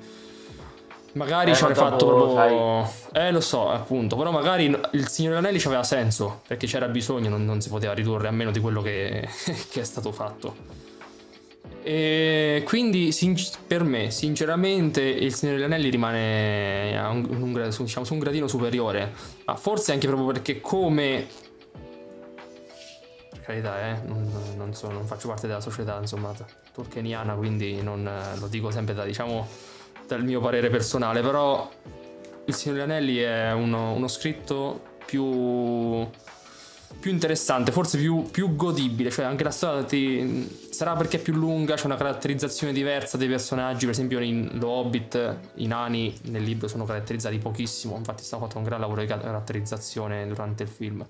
Magari 1.13 1.51
eh, 1.51 1.55
ci 1.55 1.63
avrei 1.63 1.77
fatto 1.77 2.05
proprio... 2.05 2.91
Eh 3.13 3.31
lo 3.31 3.39
so, 3.41 3.69
appunto, 3.69 4.15
però 4.17 4.31
magari 4.31 4.65
il 4.91 5.07
Signore 5.07 5.37
Anelli 5.37 5.59
ci 5.59 5.67
aveva 5.67 5.83
senso, 5.83 6.41
perché 6.45 6.67
c'era 6.67 6.87
bisogno, 6.87 7.29
non, 7.29 7.43
non, 7.45 7.61
si 7.61 7.69
poteva 7.69 7.93
ridurre 7.93 8.27
a 8.27 8.31
meno 8.31 8.51
di 8.51 8.59
quello 8.59 8.81
che, 8.81 9.27
che 9.71 9.81
è 9.81 9.83
stato 9.83 10.11
fatto. 10.11 10.83
E 11.87 12.63
quindi 12.65 13.13
per 13.67 13.83
me, 13.83 14.09
sinceramente, 14.09 15.03
il 15.03 15.31
Signore 15.35 15.59
degli 15.59 15.67
Anelli 15.67 15.91
rimane 15.91 16.97
un, 16.97 17.27
un, 17.29 17.73
diciamo, 17.77 18.03
su 18.03 18.13
un 18.13 18.17
gradino 18.17 18.47
superiore. 18.47 19.13
Ma 19.45 19.55
forse 19.55 19.91
anche 19.91 20.07
proprio 20.07 20.25
perché 20.25 20.61
come... 20.61 21.27
Per 23.29 23.39
carità, 23.39 23.87
eh, 23.87 24.01
non, 24.07 24.27
non, 24.57 24.73
so, 24.73 24.89
non 24.89 25.05
faccio 25.05 25.27
parte 25.27 25.45
della 25.45 25.61
società, 25.61 25.99
insomma, 25.99 26.33
turkeniana, 26.73 27.35
quindi 27.35 27.79
non, 27.83 28.09
lo 28.39 28.47
dico 28.47 28.71
sempre 28.71 28.95
da, 28.95 29.05
diciamo, 29.05 29.47
dal 30.07 30.23
mio 30.23 30.39
parere 30.39 30.71
personale, 30.71 31.21
però 31.21 31.69
il 32.45 32.53
Signore 32.55 32.81
degli 32.81 32.91
Anelli 32.91 33.17
è 33.17 33.53
uno, 33.53 33.93
uno 33.93 34.07
scritto 34.07 34.81
più 35.05 36.09
più 37.05 37.13
interessante, 37.13 37.71
forse 37.71 37.99
più, 37.99 38.23
più, 38.31 38.55
godibile, 38.55 39.11
cioè 39.11 39.25
anche 39.25 39.43
la 39.43 39.51
storia 39.51 39.83
ti... 39.83 40.49
sarà 40.71 40.95
perché 40.95 41.17
è 41.17 41.19
più 41.19 41.33
lunga, 41.33 41.75
c'è 41.75 41.85
una 41.85 41.97
caratterizzazione 41.97 42.73
diversa 42.73 43.15
dei 43.15 43.27
personaggi, 43.27 43.85
per 43.85 43.93
esempio 43.93 44.19
in 44.21 44.49
Lo 44.53 44.69
Hobbit 44.69 45.37
i 45.57 45.67
nani 45.67 46.17
nel 46.23 46.41
libro 46.41 46.67
sono 46.67 46.83
caratterizzati 46.83 47.37
pochissimo, 47.37 47.95
infatti 47.95 48.23
sta 48.23 48.39
fatto 48.39 48.57
un 48.57 48.63
gran 48.63 48.79
lavoro 48.79 49.01
di 49.01 49.05
caratterizzazione 49.05 50.25
durante 50.25 50.63
il 50.63 50.69
film. 50.69 51.05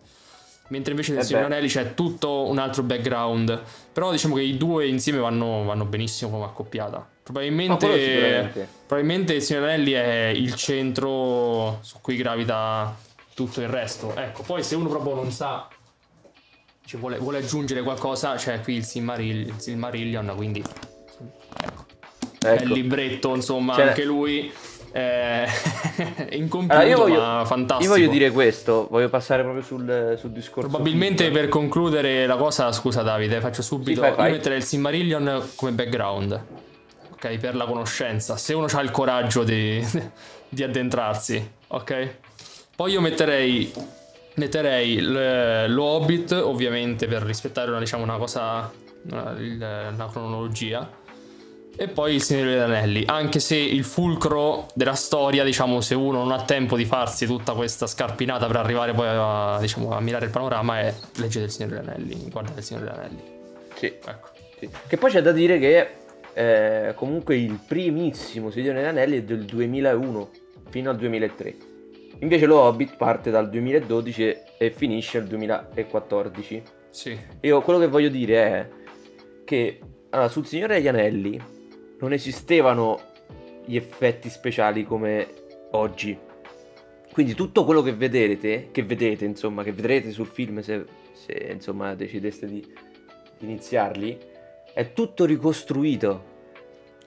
Mentre 0.68 0.92
invece 0.92 1.14
nel 1.14 1.22
eh 1.22 1.24
Signore 1.24 1.46
Anelli 1.46 1.70
c'è 1.70 1.94
tutto 1.94 2.50
un 2.50 2.58
altro 2.58 2.84
background. 2.84 3.62
Però 3.94 4.12
diciamo 4.12 4.36
che 4.36 4.42
i 4.42 4.58
due 4.58 4.88
insieme 4.88 5.20
vanno, 5.20 5.64
vanno 5.64 5.86
benissimo 5.86 6.32
come 6.32 6.44
accoppiata. 6.44 7.08
Probabilmente, 7.24 8.68
probabilmente 8.86 9.36
il 9.36 9.42
Signore 9.44 9.74
Anelli 9.74 9.92
è 9.92 10.34
il 10.36 10.56
centro 10.56 11.78
su 11.84 12.00
cui 12.02 12.18
gravita 12.18 12.94
tutto 13.36 13.62
il 13.62 13.68
resto. 13.68 14.16
Ecco, 14.16 14.42
poi 14.42 14.64
se 14.64 14.76
uno 14.76 14.90
proprio 14.90 15.14
non 15.14 15.32
sa, 15.32 15.68
cioè 16.86 17.00
vuole, 17.00 17.18
vuole 17.18 17.40
aggiungere 17.40 17.82
qualcosa, 17.82 18.36
c'è 18.36 18.62
qui 18.62 18.76
il, 18.76 18.84
Silmaril- 18.84 19.48
il 19.48 19.56
Silmarillion, 19.58 20.34
quindi 20.36 20.64
ecco. 21.60 21.86
ecco. 22.40 22.64
il 22.64 22.72
libretto, 22.72 23.36
insomma, 23.36 23.74
cioè, 23.74 23.88
anche 23.88 24.04
lui 24.04 24.52
è 24.96 25.46
incompiuto, 26.32 26.74
allora, 26.74 26.88
io 26.88 26.98
voglio, 26.98 27.20
ma 27.20 27.44
fantastico. 27.46 27.92
Io 27.92 27.98
voglio 27.98 28.12
dire 28.12 28.32
questo, 28.32 28.88
voglio 28.90 29.10
passare 29.10 29.42
proprio 29.44 29.62
sul, 29.62 30.16
sul 30.18 30.32
discorso. 30.32 30.70
Probabilmente 30.70 31.32
per 31.32 31.50
concludere 31.50 32.26
la 32.26 32.38
cosa, 32.38 32.72
scusa 32.72 33.02
Davide, 33.02 33.42
faccio 33.42 33.62
subito, 33.62 34.02
sì, 34.02 34.08
fai, 34.08 34.16
fai. 34.16 34.28
io 34.28 34.36
metterei 34.38 34.58
il 34.60 34.64
Silmarillion 34.64 35.50
come 35.56 35.72
background. 35.74 36.44
Ok, 37.12 37.38
per 37.40 37.56
la 37.56 37.66
conoscenza, 37.66 38.38
se 38.38 38.54
uno 38.54 38.68
ha 38.72 38.82
il 38.82 38.92
coraggio 38.92 39.44
di, 39.44 39.86
di 40.48 40.64
addentrarsi, 40.64 41.52
ok? 41.68 42.16
Poi 42.76 42.92
io 42.92 43.02
metterei, 43.02 43.74
metterei 44.36 45.00
lo 45.02 45.84
Hobbit, 45.84 46.32
ovviamente 46.32 47.08
per 47.08 47.24
rispettare 47.24 47.70
una, 47.70 47.80
diciamo, 47.80 48.04
una 48.04 48.18
cosa, 48.18 48.72
una, 49.10 49.36
una 49.92 50.10
cronologia. 50.12 51.04
E 51.78 51.90
poi 51.90 52.16
il 52.16 52.22
Signore 52.22 52.52
degli 52.52 52.60
Anelli, 52.60 53.04
anche 53.06 53.42
se 53.42 53.58
il 53.58 53.84
fulcro 53.84 54.68
della 54.76 54.94
storia, 54.94 55.44
diciamo, 55.44 55.82
se 55.82 55.94
uno 55.94 56.20
non 56.20 56.32
ha 56.32 56.44
tempo 56.44 56.78
di 56.78 56.86
farsi 56.86 57.26
tutta 57.26 57.52
questa 57.52 57.86
scarpinata 57.86 58.48
per 58.48 58.56
arrivare 58.56 58.94
poi 58.94 59.08
a, 59.10 59.58
diciamo, 59.60 59.92
a 59.92 60.00
mirare 60.00 60.26
il 60.26 60.32
panorama, 60.32 60.80
è 60.80 60.94
leggere 61.16 61.46
il 61.46 61.52
Signore 61.52 61.80
degli 61.80 61.90
Anelli, 61.90 62.30
guardate 62.30 62.60
il 62.60 62.66
Signore 62.66 62.86
degli 62.86 62.96
Anelli. 62.96 63.24
Sì, 63.76 63.86
ecco. 63.88 64.30
Sì. 64.58 64.70
Che 64.88 64.98
poi 64.98 65.12
c'è 65.12 65.22
da 65.22 65.34
dire 65.34 65.60
che 65.60 65.90
eh, 66.34 66.94
comunque 66.96 67.36
il 67.36 67.60
primissimo 67.68 68.52
Signore 68.52 68.80
degli 68.80 68.88
Anelli 68.88 69.18
è 69.18 69.24
del 69.24 69.44
2001 69.44 70.30
fino 70.70 70.90
al 70.90 70.96
2003. 70.96 71.56
Invece 72.26 72.48
lo 72.48 72.60
Hobbit 72.60 72.96
parte 72.96 73.30
dal 73.30 73.48
2012 73.52 74.36
e 74.58 74.72
finisce 74.72 75.20
nel 75.20 75.28
2014. 75.28 76.64
Sì. 76.90 77.16
Io 77.42 77.62
quello 77.62 77.78
che 77.78 77.88
voglio 77.88 78.10
dire 78.10 78.36
è 78.44 78.70
che 79.44 79.80
allora, 80.10 80.28
sul 80.28 80.48
Signore 80.48 80.78
degli 80.78 80.88
Anelli 80.88 81.40
non 82.00 82.14
esistevano 82.14 83.00
gli 83.64 83.76
effetti 83.76 84.30
speciali 84.30 84.84
come 84.86 85.28
oggi. 85.74 86.18
Quindi 87.12 87.36
tutto 87.36 87.64
quello 87.64 87.84
che 87.84 87.94
vedete, 87.94 88.70
che 88.72 88.82
vedete, 88.82 89.24
insomma, 89.24 89.62
che 89.62 89.72
vedrete 89.72 90.10
sul 90.10 90.26
film 90.26 90.62
se, 90.62 90.84
se 91.14 91.50
insomma 91.52 91.94
decideste 91.94 92.48
di 92.48 92.66
iniziarli, 93.42 94.18
è 94.74 94.94
tutto 94.94 95.26
ricostruito. 95.26 96.34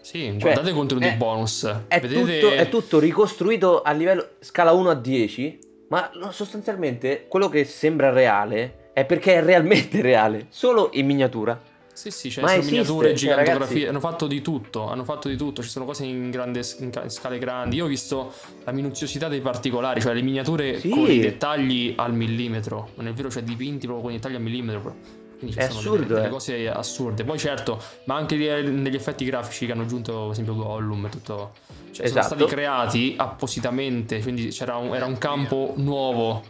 Sì, 0.00 0.24
cioè, 0.24 0.38
guardate 0.38 0.70
i 0.70 0.72
contenuti 0.72 1.10
bonus. 1.10 1.64
È, 1.88 2.00
Vedete... 2.00 2.40
tutto, 2.40 2.54
è, 2.54 2.68
tutto, 2.68 2.98
ricostruito 2.98 3.82
a 3.82 3.92
livello 3.92 4.30
scala 4.40 4.72
1 4.72 4.90
a 4.90 4.94
10, 4.94 5.58
ma 5.88 6.10
sostanzialmente 6.30 7.26
quello 7.28 7.48
che 7.48 7.64
sembra 7.64 8.10
reale 8.10 8.90
è 8.92 9.04
perché 9.04 9.36
è 9.36 9.42
realmente 9.42 10.00
reale, 10.02 10.46
solo 10.48 10.90
in 10.94 11.06
miniatura. 11.06 11.60
Sì, 11.92 12.12
sì, 12.12 12.30
cioè, 12.30 12.46
sono 12.46 12.62
miniature, 12.62 13.08
cioè, 13.08 13.16
gigantografie, 13.16 13.58
ragazzi... 13.58 13.86
hanno 13.86 13.98
fatto 13.98 14.26
di 14.28 14.40
tutto, 14.40 14.86
hanno 14.86 15.02
fatto 15.02 15.28
di 15.28 15.36
tutto, 15.36 15.64
ci 15.64 15.68
sono 15.68 15.84
cose 15.84 16.04
in, 16.04 16.30
grande, 16.30 16.62
in 16.78 16.92
scale 17.08 17.38
grandi. 17.38 17.74
Io 17.74 17.86
ho 17.86 17.88
visto 17.88 18.32
la 18.62 18.70
minuziosità 18.70 19.26
dei 19.26 19.40
particolari, 19.40 20.00
cioè 20.00 20.14
le 20.14 20.22
miniature 20.22 20.78
sì. 20.78 20.90
con 20.90 21.10
i 21.10 21.18
dettagli 21.18 21.94
al 21.96 22.14
millimetro, 22.14 22.90
non 22.94 23.08
è 23.08 23.12
vero, 23.12 23.28
cioè 23.30 23.42
dipinti 23.42 23.86
proprio 23.86 24.04
con 24.04 24.12
i 24.12 24.14
dettagli 24.14 24.36
al 24.36 24.42
millimetro. 24.42 25.17
Quindi 25.38 25.56
ci 25.56 25.62
è 25.62 25.68
sono 25.68 25.78
assurdo, 25.78 26.02
delle, 26.02 26.14
delle, 26.14 26.26
eh. 26.26 26.30
cose 26.30 26.68
assurde. 26.68 27.24
Poi 27.24 27.38
certo, 27.38 27.80
ma 28.04 28.16
anche 28.16 28.36
negli 28.36 28.94
effetti 28.94 29.24
grafici 29.24 29.66
che 29.66 29.72
hanno 29.72 29.82
aggiunto, 29.82 30.22
per 30.22 30.30
esempio 30.32 30.54
Gollum 30.56 31.06
e 31.06 31.08
tutto. 31.08 31.52
Cioè, 31.92 32.06
esatto. 32.06 32.26
sono 32.26 32.40
stati 32.40 32.54
creati 32.54 33.14
appositamente, 33.16 34.20
quindi 34.20 34.54
un, 34.60 34.94
era 34.94 35.06
un 35.06 35.18
campo 35.18 35.74
nuovo. 35.76 36.42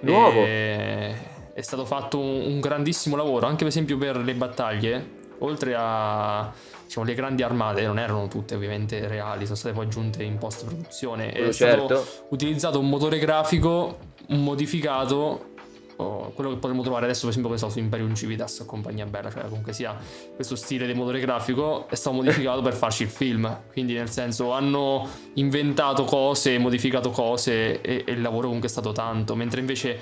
Nuovo. 0.00 0.40
E, 0.40 1.14
è 1.54 1.60
stato 1.60 1.84
fatto 1.84 2.18
un, 2.18 2.42
un, 2.46 2.60
grandissimo 2.60 3.16
lavoro, 3.16 3.46
anche 3.46 3.58
per 3.58 3.68
esempio 3.68 3.96
per 3.96 4.16
le 4.16 4.34
battaglie, 4.34 5.10
oltre 5.38 5.74
a 5.76 6.52
diciamo, 6.84 7.06
le 7.06 7.14
grandi 7.14 7.42
armate, 7.42 7.86
non 7.86 7.98
erano 7.98 8.26
tutte 8.28 8.54
ovviamente 8.54 9.06
reali, 9.06 9.44
sono 9.44 9.56
state 9.56 9.74
poi 9.74 9.86
aggiunte 9.86 10.22
in 10.22 10.38
post 10.38 10.64
produzione. 10.64 11.32
È 11.32 11.52
certo. 11.52 11.84
stato 11.84 12.26
utilizzato 12.30 12.78
un 12.78 12.88
motore 12.88 13.18
grafico 13.18 13.98
modificato 14.28 15.51
quello 15.96 16.50
che 16.50 16.56
potremmo 16.56 16.82
trovare 16.82 17.04
adesso 17.04 17.20
per 17.20 17.30
esempio 17.30 17.50
questo 17.50 17.68
su 17.68 17.78
Imperium 17.78 18.14
Civitas 18.14 18.60
o 18.60 18.64
compagnia 18.64 19.06
bella 19.06 19.30
cioè 19.30 19.42
comunque 19.44 19.72
sia 19.72 19.96
questo 20.34 20.56
stile 20.56 20.86
di 20.86 20.94
motore 20.94 21.20
grafico 21.20 21.88
è 21.88 21.94
stato 21.94 22.16
modificato 22.16 22.62
per 22.62 22.74
farci 22.74 23.04
il 23.04 23.08
film 23.08 23.60
quindi 23.72 23.94
nel 23.94 24.10
senso 24.10 24.52
hanno 24.52 25.08
inventato 25.34 26.04
cose 26.04 26.58
modificato 26.58 27.10
cose 27.10 27.80
e, 27.80 28.04
e 28.06 28.12
il 28.12 28.22
lavoro 28.22 28.44
comunque 28.44 28.68
è 28.68 28.72
stato 28.72 28.92
tanto 28.92 29.34
mentre 29.34 29.60
invece 29.60 29.98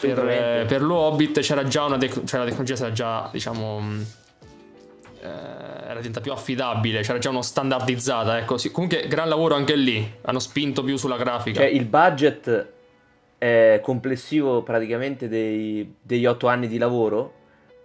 per, 0.00 0.66
per, 0.66 0.82
lo 0.82 0.96
Hobbit 0.96 1.40
c'era 1.40 1.64
già 1.64 1.84
una 1.84 1.96
tec- 1.96 2.24
cioè 2.24 2.40
la 2.40 2.46
tecnologia 2.46 2.74
era 2.74 2.92
già 2.92 3.28
diciamo 3.32 3.80
eh, 5.20 5.28
era 5.88 5.96
diventata 5.96 6.20
più 6.20 6.32
affidabile, 6.32 7.00
c'era 7.00 7.18
già 7.18 7.30
uno 7.30 7.40
standardizzata, 7.40 8.38
ecco. 8.38 8.56
Comunque 8.70 9.06
gran 9.08 9.28
lavoro 9.28 9.54
anche 9.54 9.74
lì, 9.74 10.16
hanno 10.22 10.38
spinto 10.38 10.82
più 10.82 10.96
sulla 10.96 11.16
grafica. 11.16 11.60
Cioè 11.60 11.70
il 11.70 11.86
budget 11.86 12.72
eh, 13.38 13.80
complessivo 13.82 14.62
praticamente 14.62 15.28
dei, 15.28 15.94
degli 16.02 16.26
otto 16.26 16.48
anni 16.48 16.66
di 16.66 16.78
lavoro 16.78 17.34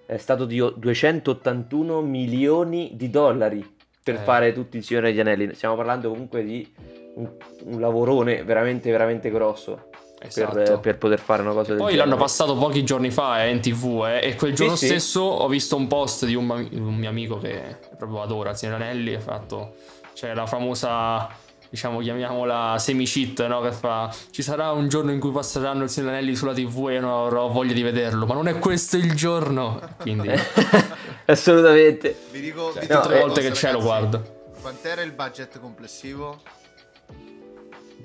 è 0.06 0.18
stato 0.18 0.46
di 0.46 0.58
281 0.58 2.02
milioni 2.02 2.92
di 2.96 3.10
dollari 3.10 3.76
per 4.04 4.16
eh. 4.16 4.18
fare 4.20 4.54
tutti 4.54 4.78
il 4.78 4.84
Signore 4.84 5.12
degli 5.12 5.20
Anelli. 5.20 5.54
Stiamo 5.54 5.76
parlando 5.76 6.10
comunque 6.10 6.44
di 6.44 6.70
un, 7.16 7.30
un 7.66 7.80
lavorone 7.80 8.44
veramente, 8.44 8.92
veramente 8.92 9.32
grosso. 9.32 9.90
Esatto. 10.26 10.56
Per, 10.56 10.80
per, 10.80 10.98
poter 10.98 11.20
fare 11.20 11.42
una 11.42 11.52
cosa 11.52 11.72
del 11.72 11.80
Poi 11.80 11.92
genere. 11.92 12.08
l'hanno 12.08 12.22
passato 12.22 12.56
pochi 12.56 12.86
giorni 12.86 13.12
fa 13.12 13.44
eh, 13.44 13.50
in 13.50 13.60
tv 13.60 14.06
eh, 14.06 14.30
e 14.30 14.36
quel 14.36 14.54
giorno 14.54 14.78
sì, 14.78 14.86
stesso 14.86 15.36
sì. 15.36 15.44
ho 15.44 15.48
visto 15.50 15.76
un 15.76 15.88
post 15.88 16.26
di 16.26 16.34
un, 16.34 16.50
un, 16.50 16.96
mio 16.96 17.10
amico 17.10 17.38
che 17.40 17.78
proprio 17.98 18.22
adora 18.22 18.54
Signore 18.54 18.84
Anelli. 18.84 19.16
Ha 19.16 19.20
fatto 19.20 19.74
c'è 20.14 20.34
la 20.34 20.46
famosa 20.46 21.28
diciamo 21.74 22.02
chiamiamola 22.02 22.78
semi-cheat, 22.78 23.48
no? 23.48 23.62
Che 23.62 23.72
fa 23.72 24.16
ci 24.30 24.44
sarà 24.44 24.70
un 24.74 24.90
giorno 24.90 25.12
in 25.12 25.20
cui 25.20 25.32
passeranno 25.32 25.82
il 25.86 25.90
Signore 25.90 26.18
Anelli 26.18 26.36
sulla 26.36 26.54
TV 26.54 26.90
e 26.90 26.94
io 26.94 27.02
non 27.02 27.26
avrò 27.26 27.48
voglia 27.48 27.74
di 27.74 27.82
vederlo, 27.82 28.28
ma 28.28 28.36
non 28.36 28.48
è 28.48 28.60
questo 28.60 28.96
il 28.96 29.16
giorno. 29.16 29.82
Quindi 29.98 30.30
assolutamente. 31.26 32.16
Vi 32.30 32.42
dico, 32.42 32.74
cioè, 32.74 32.82
vi 32.82 32.88
dico 32.88 33.02
tutte 33.02 33.14
le 33.16 33.20
volte 33.22 33.42
che 33.42 33.50
c'è 33.50 33.72
lo 33.72 33.82
guardo. 33.82 34.52
Quant'era 34.62 35.02
il 35.02 35.14
budget 35.14 35.60
complessivo? 35.60 36.44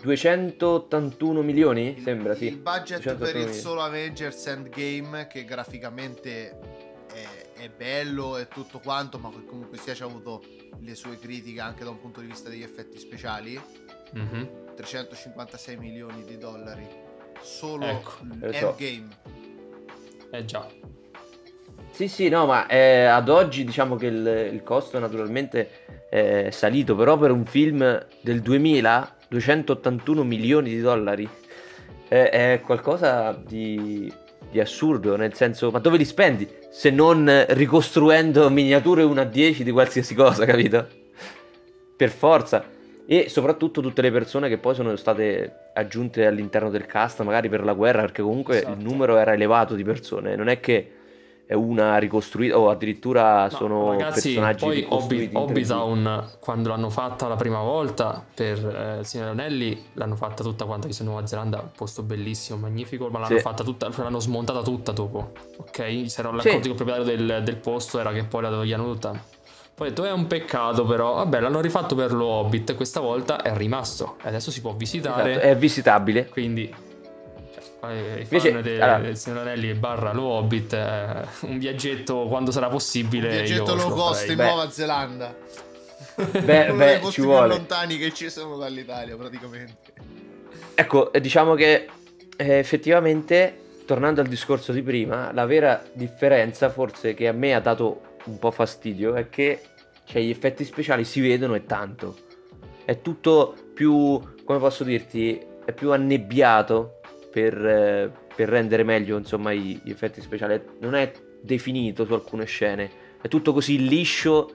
281 0.01 1.43
milioni? 1.43 2.01
Sembra 2.03 2.35
sì. 2.35 2.47
Il 2.47 2.57
budget 2.57 3.17
per 3.17 3.37
il 3.37 3.53
solo 3.53 3.83
Avengers 3.83 4.47
Endgame 4.47 5.27
che 5.27 5.45
graficamente 5.45 6.78
è, 7.59 7.71
bello 7.71 8.37
e 8.37 8.49
tutto 8.49 8.79
quanto, 8.79 9.19
ma 9.19 9.31
comunque 9.47 9.79
sia 9.79 9.95
ci 9.95 10.03
ha 10.03 10.07
avuto 10.07 10.43
le 10.81 10.95
sue 10.95 11.19
critiche 11.19 11.61
anche 11.61 11.85
da 11.85 11.91
un 11.91 12.01
punto 12.01 12.21
di 12.21 12.27
vista 12.27 12.49
degli 12.49 12.63
effetti 12.63 12.99
speciali. 12.99 13.61
Mm-hmm. 14.17 14.45
356 14.75 15.77
milioni 15.77 16.25
di 16.25 16.39
dollari 16.39 16.87
solo 17.41 17.85
ecco, 17.85 18.13
Endgame. 18.41 19.09
Eh 20.31 20.45
già. 20.45 20.67
Sì, 21.91 22.07
sì, 22.07 22.29
no, 22.29 22.47
ma 22.47 22.67
eh, 22.67 23.05
ad 23.05 23.29
oggi 23.29 23.65
diciamo 23.65 23.97
che 23.97 24.07
il, 24.07 24.51
il, 24.53 24.63
costo 24.63 24.99
naturalmente 24.99 26.07
è 26.09 26.49
salito, 26.51 26.95
però 26.95 27.19
per 27.19 27.33
un 27.33 27.45
film 27.45 28.07
del 28.21 28.41
2000, 28.41 29.17
281 29.29 30.23
milioni 30.23 30.71
di 30.71 30.81
dollari, 30.81 31.29
è, 32.07 32.31
è 32.31 32.61
qualcosa 32.65 33.33
di, 33.33 34.13
di 34.51 34.61
assurdo, 34.61 35.17
nel 35.17 35.35
senso, 35.35 35.71
ma 35.71 35.79
dove 35.79 35.97
li 35.97 36.05
spendi? 36.05 36.49
Se 36.71 36.91
non 36.91 37.45
ricostruendo 37.49 38.49
miniature 38.51 39.03
1 39.03 39.21
a 39.21 39.25
10 39.25 39.65
di 39.65 39.71
qualsiasi 39.71 40.15
cosa, 40.17 40.45
capito? 40.45 40.87
Per 41.97 42.11
forza. 42.11 42.65
E 43.07 43.29
soprattutto 43.29 43.81
tutte 43.81 44.03
le 44.03 44.11
persone 44.11 44.49
che 44.49 44.59
poi 44.59 44.75
sono 44.75 44.95
state 44.97 45.71
aggiunte 45.73 46.27
all'interno 46.27 46.69
del 46.69 46.87
cast, 46.87 47.23
magari 47.23 47.49
per 47.49 47.65
la 47.65 47.73
guerra, 47.73 48.03
perché 48.03 48.23
comunque 48.23 48.59
esatto. 48.59 48.73
il 48.73 48.85
numero 48.85 49.17
era 49.17 49.33
elevato 49.33 49.75
di 49.75 49.83
persone. 49.83 50.37
Non 50.37 50.49
è 50.49 50.61
che 50.61 50.93
è 51.49 51.55
una 51.55 51.97
ricostruita 51.97 52.59
o 52.59 52.69
addirittura 52.69 53.49
sono 53.49 53.93
ragazzi, 53.93 54.35
personaggi 54.35 54.65
poi 54.67 54.87
Hobby, 54.87 55.31
Hobbytown 55.33 56.33
quando 56.41 56.69
l'hanno 56.69 56.91
fatta 56.91 57.27
la 57.27 57.37
prima 57.37 57.63
volta 57.63 58.23
per 58.35 58.59
eh, 58.59 58.99
il 58.99 59.07
Signore 59.07 59.31
Anelli 59.31 59.87
l'hanno 59.95 60.15
fatta 60.15 60.43
tutta 60.43 60.67
quanta 60.67 60.89
in 60.89 61.07
Nuova 61.07 61.27
Zelanda 61.27 61.61
un 61.61 61.71
posto 61.75 62.03
bellissimo 62.03 62.59
magnifico 62.59 63.09
ma 63.09 63.21
l'hanno 63.21 63.39
sì. 63.39 63.43
fatta 63.43 63.65
tutta 63.65 63.89
l'hanno 63.97 64.21
smontata 64.21 64.61
tutta 64.61 64.93
dopo 64.93 65.33
ok? 65.57 66.05
Si 66.11 66.21
erano 66.21 66.37
l'accordo 66.37 66.63
sì. 66.63 66.69
il 66.69 66.75
proprietario 66.75 67.17
del, 67.17 67.43
del, 67.43 67.57
posto 67.57 67.99
era 67.99 68.13
che 68.13 68.25
poi 68.25 68.43
la 68.43 68.51
togliano 68.51 68.85
tutta. 68.85 69.19
Poi 69.75 69.87
ho 69.87 69.91
detto 69.91 70.05
è 70.05 70.13
un 70.13 70.27
peccato 70.27 70.85
però 70.85 71.15
vabbè 71.15 71.41
l'hanno 71.41 71.61
rifatto 71.63 71.95
per 71.95 72.13
lo 72.13 72.27
Hobbit 72.27 72.75
questa 72.75 73.01
volta 73.01 73.41
è 73.41 73.57
rimasto 73.57 74.17
e 74.23 74.29
adesso 74.29 74.51
si 74.51 74.61
può 74.61 74.75
visitare 74.75 75.31
esatto, 75.31 75.47
è 75.47 75.57
visitabile. 75.57 76.27
Quindi 76.27 76.75
i 77.87 78.21
Invece, 78.23 78.51
fan 78.51 78.63
de, 78.63 78.81
allora, 78.81 78.99
del 78.99 79.17
Signore 79.17 79.43
Anelli 79.43 79.73
barra 79.75 80.13
lo 80.13 80.25
Hobbit 80.25 80.73
eh, 80.73 81.25
un 81.43 81.59
viaggetto 81.59 82.27
quando 82.27 82.51
sarà 82.51 82.69
possibile 82.69 83.29
un 83.29 83.35
viaggetto 83.35 83.75
low 83.75 83.91
cost 83.95 84.29
in 84.29 84.37
beh. 84.37 84.45
Nuova 84.45 84.71
Zelanda 84.71 85.37
beh, 86.17 86.65
uno 86.71 86.77
beh, 86.77 86.87
dei 86.87 86.99
posti 86.99 87.21
più 87.21 87.25
vuole. 87.31 87.49
lontani 87.49 87.97
che 87.97 88.13
ci 88.13 88.29
sono 88.31 88.57
dall'Italia 88.57 89.17
praticamente 89.17 89.93
ecco 90.75 91.11
diciamo 91.21 91.55
che 91.55 91.89
eh, 92.37 92.55
effettivamente 92.55 93.67
tornando 93.87 94.21
al 94.21 94.27
discorso 94.27 94.73
di 94.73 94.83
prima 94.83 95.33
la 95.33 95.47
vera 95.47 95.81
differenza 95.93 96.71
forse 96.71 97.15
che 97.15 97.29
a 97.29 97.33
me 97.33 97.55
ha 97.55 97.61
dato 97.61 98.17
un 98.25 98.41
po' 98.41 98.51
fastidio 98.51 99.15
è 99.15 99.29
che 99.29 99.63
cioè, 100.05 100.21
gli 100.21 100.31
effetti 100.31 100.65
speciali 100.65 101.05
si 101.05 101.21
vedono 101.21 101.55
e 101.55 101.65
tanto 101.65 102.17
è 102.85 103.01
tutto 103.01 103.55
più 103.73 104.21
come 104.45 104.59
posso 104.59 104.83
dirti 104.83 105.41
è 105.65 105.73
più 105.73 105.93
annebbiato 105.93 106.98
per, 107.39 107.67
eh, 107.67 108.13
per 108.35 108.49
rendere 108.49 108.83
meglio 108.83 109.17
insomma, 109.17 109.53
gli, 109.53 109.81
effetti 109.87 110.21
speciali. 110.21 110.61
Non 110.81 110.97
è 110.97 111.13
definito 111.41 112.05
su 112.05 112.13
alcune 112.13 112.45
scene, 112.47 112.91
è 113.21 113.29
tutto 113.29 113.53
così 113.53 113.87
liscio 113.87 114.55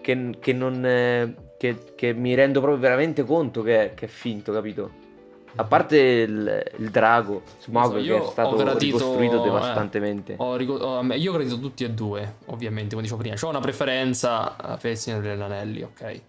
che, 0.00 0.36
che, 0.40 0.52
non, 0.54 0.84
eh, 0.86 1.34
che, 1.58 1.92
che 1.94 2.14
mi 2.14 2.34
rendo 2.34 2.60
proprio 2.60 2.80
veramente 2.80 3.24
conto 3.24 3.62
che, 3.62 3.92
è 3.94 4.06
finto, 4.06 4.52
capito? 4.52 5.00
A 5.56 5.64
parte 5.64 5.98
il, 5.98 6.72
il 6.78 6.88
drago, 6.88 7.42
Smog 7.60 7.98
so, 7.98 8.02
che 8.02 8.16
è 8.16 8.24
stato 8.24 8.56
gradito, 8.56 8.96
ricostruito 8.96 9.40
eh, 9.40 9.44
devastantemente. 9.44 10.34
Ho, 10.38 10.54
ho, 10.54 11.02
io 11.12 11.30
ho 11.30 11.34
gradito 11.34 11.60
tutti 11.60 11.84
e 11.84 11.90
due, 11.90 12.36
ovviamente, 12.46 12.90
come 12.90 13.02
dicevo 13.02 13.20
prima. 13.20 13.36
Ho 13.38 13.48
una 13.50 13.60
preferenza 13.60 14.56
per 14.80 14.92
il 14.92 14.96
Signore 14.96 15.28
degli 15.28 15.42
Anelli, 15.42 15.82
ok? 15.82 16.20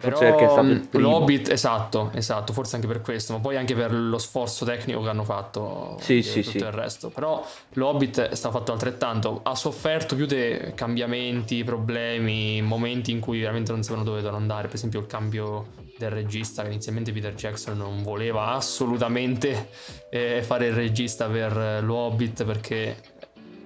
Forse 0.00 0.24
Però, 0.24 0.30
perché 0.30 0.44
è 0.44 0.48
stato 0.50 0.66
il 0.66 0.80
mm, 0.80 0.84
primo. 0.84 1.10
L'Hobbit, 1.10 1.48
esatto, 1.50 2.10
esatto, 2.14 2.52
forse 2.52 2.76
anche 2.76 2.86
per 2.86 3.00
questo, 3.00 3.32
ma 3.32 3.40
poi 3.40 3.56
anche 3.56 3.74
per 3.74 3.92
lo 3.92 4.18
sforzo 4.18 4.64
tecnico 4.64 5.02
che 5.02 5.08
hanno 5.08 5.24
fatto 5.24 5.96
sì, 6.00 6.22
sì, 6.22 6.42
tutto 6.42 6.58
sì. 6.58 6.64
il 6.64 6.72
resto. 6.72 7.10
Però 7.10 7.44
l'Hobbit 7.74 8.20
è 8.20 8.34
stato 8.34 8.58
fatto 8.58 8.72
altrettanto, 8.72 9.40
ha 9.42 9.54
sofferto 9.54 10.14
più 10.16 10.26
dei 10.26 10.74
cambiamenti, 10.74 11.64
problemi, 11.64 12.60
momenti 12.62 13.10
in 13.10 13.20
cui 13.20 13.40
veramente 13.40 13.72
non 13.72 13.82
sapevano 13.82 14.04
dove 14.04 14.20
dovevano 14.20 14.42
andare, 14.42 14.66
per 14.66 14.76
esempio 14.76 15.00
il 15.00 15.06
cambio 15.06 15.84
del 15.98 16.10
regista 16.10 16.62
che 16.62 16.68
inizialmente 16.68 17.12
Peter 17.12 17.34
Jackson 17.34 17.76
non 17.76 18.02
voleva 18.02 18.48
assolutamente 18.48 19.70
eh, 20.10 20.42
fare 20.42 20.66
il 20.66 20.74
regista 20.74 21.26
per 21.26 21.82
l'Hobbit 21.82 22.44
perché 22.44 22.96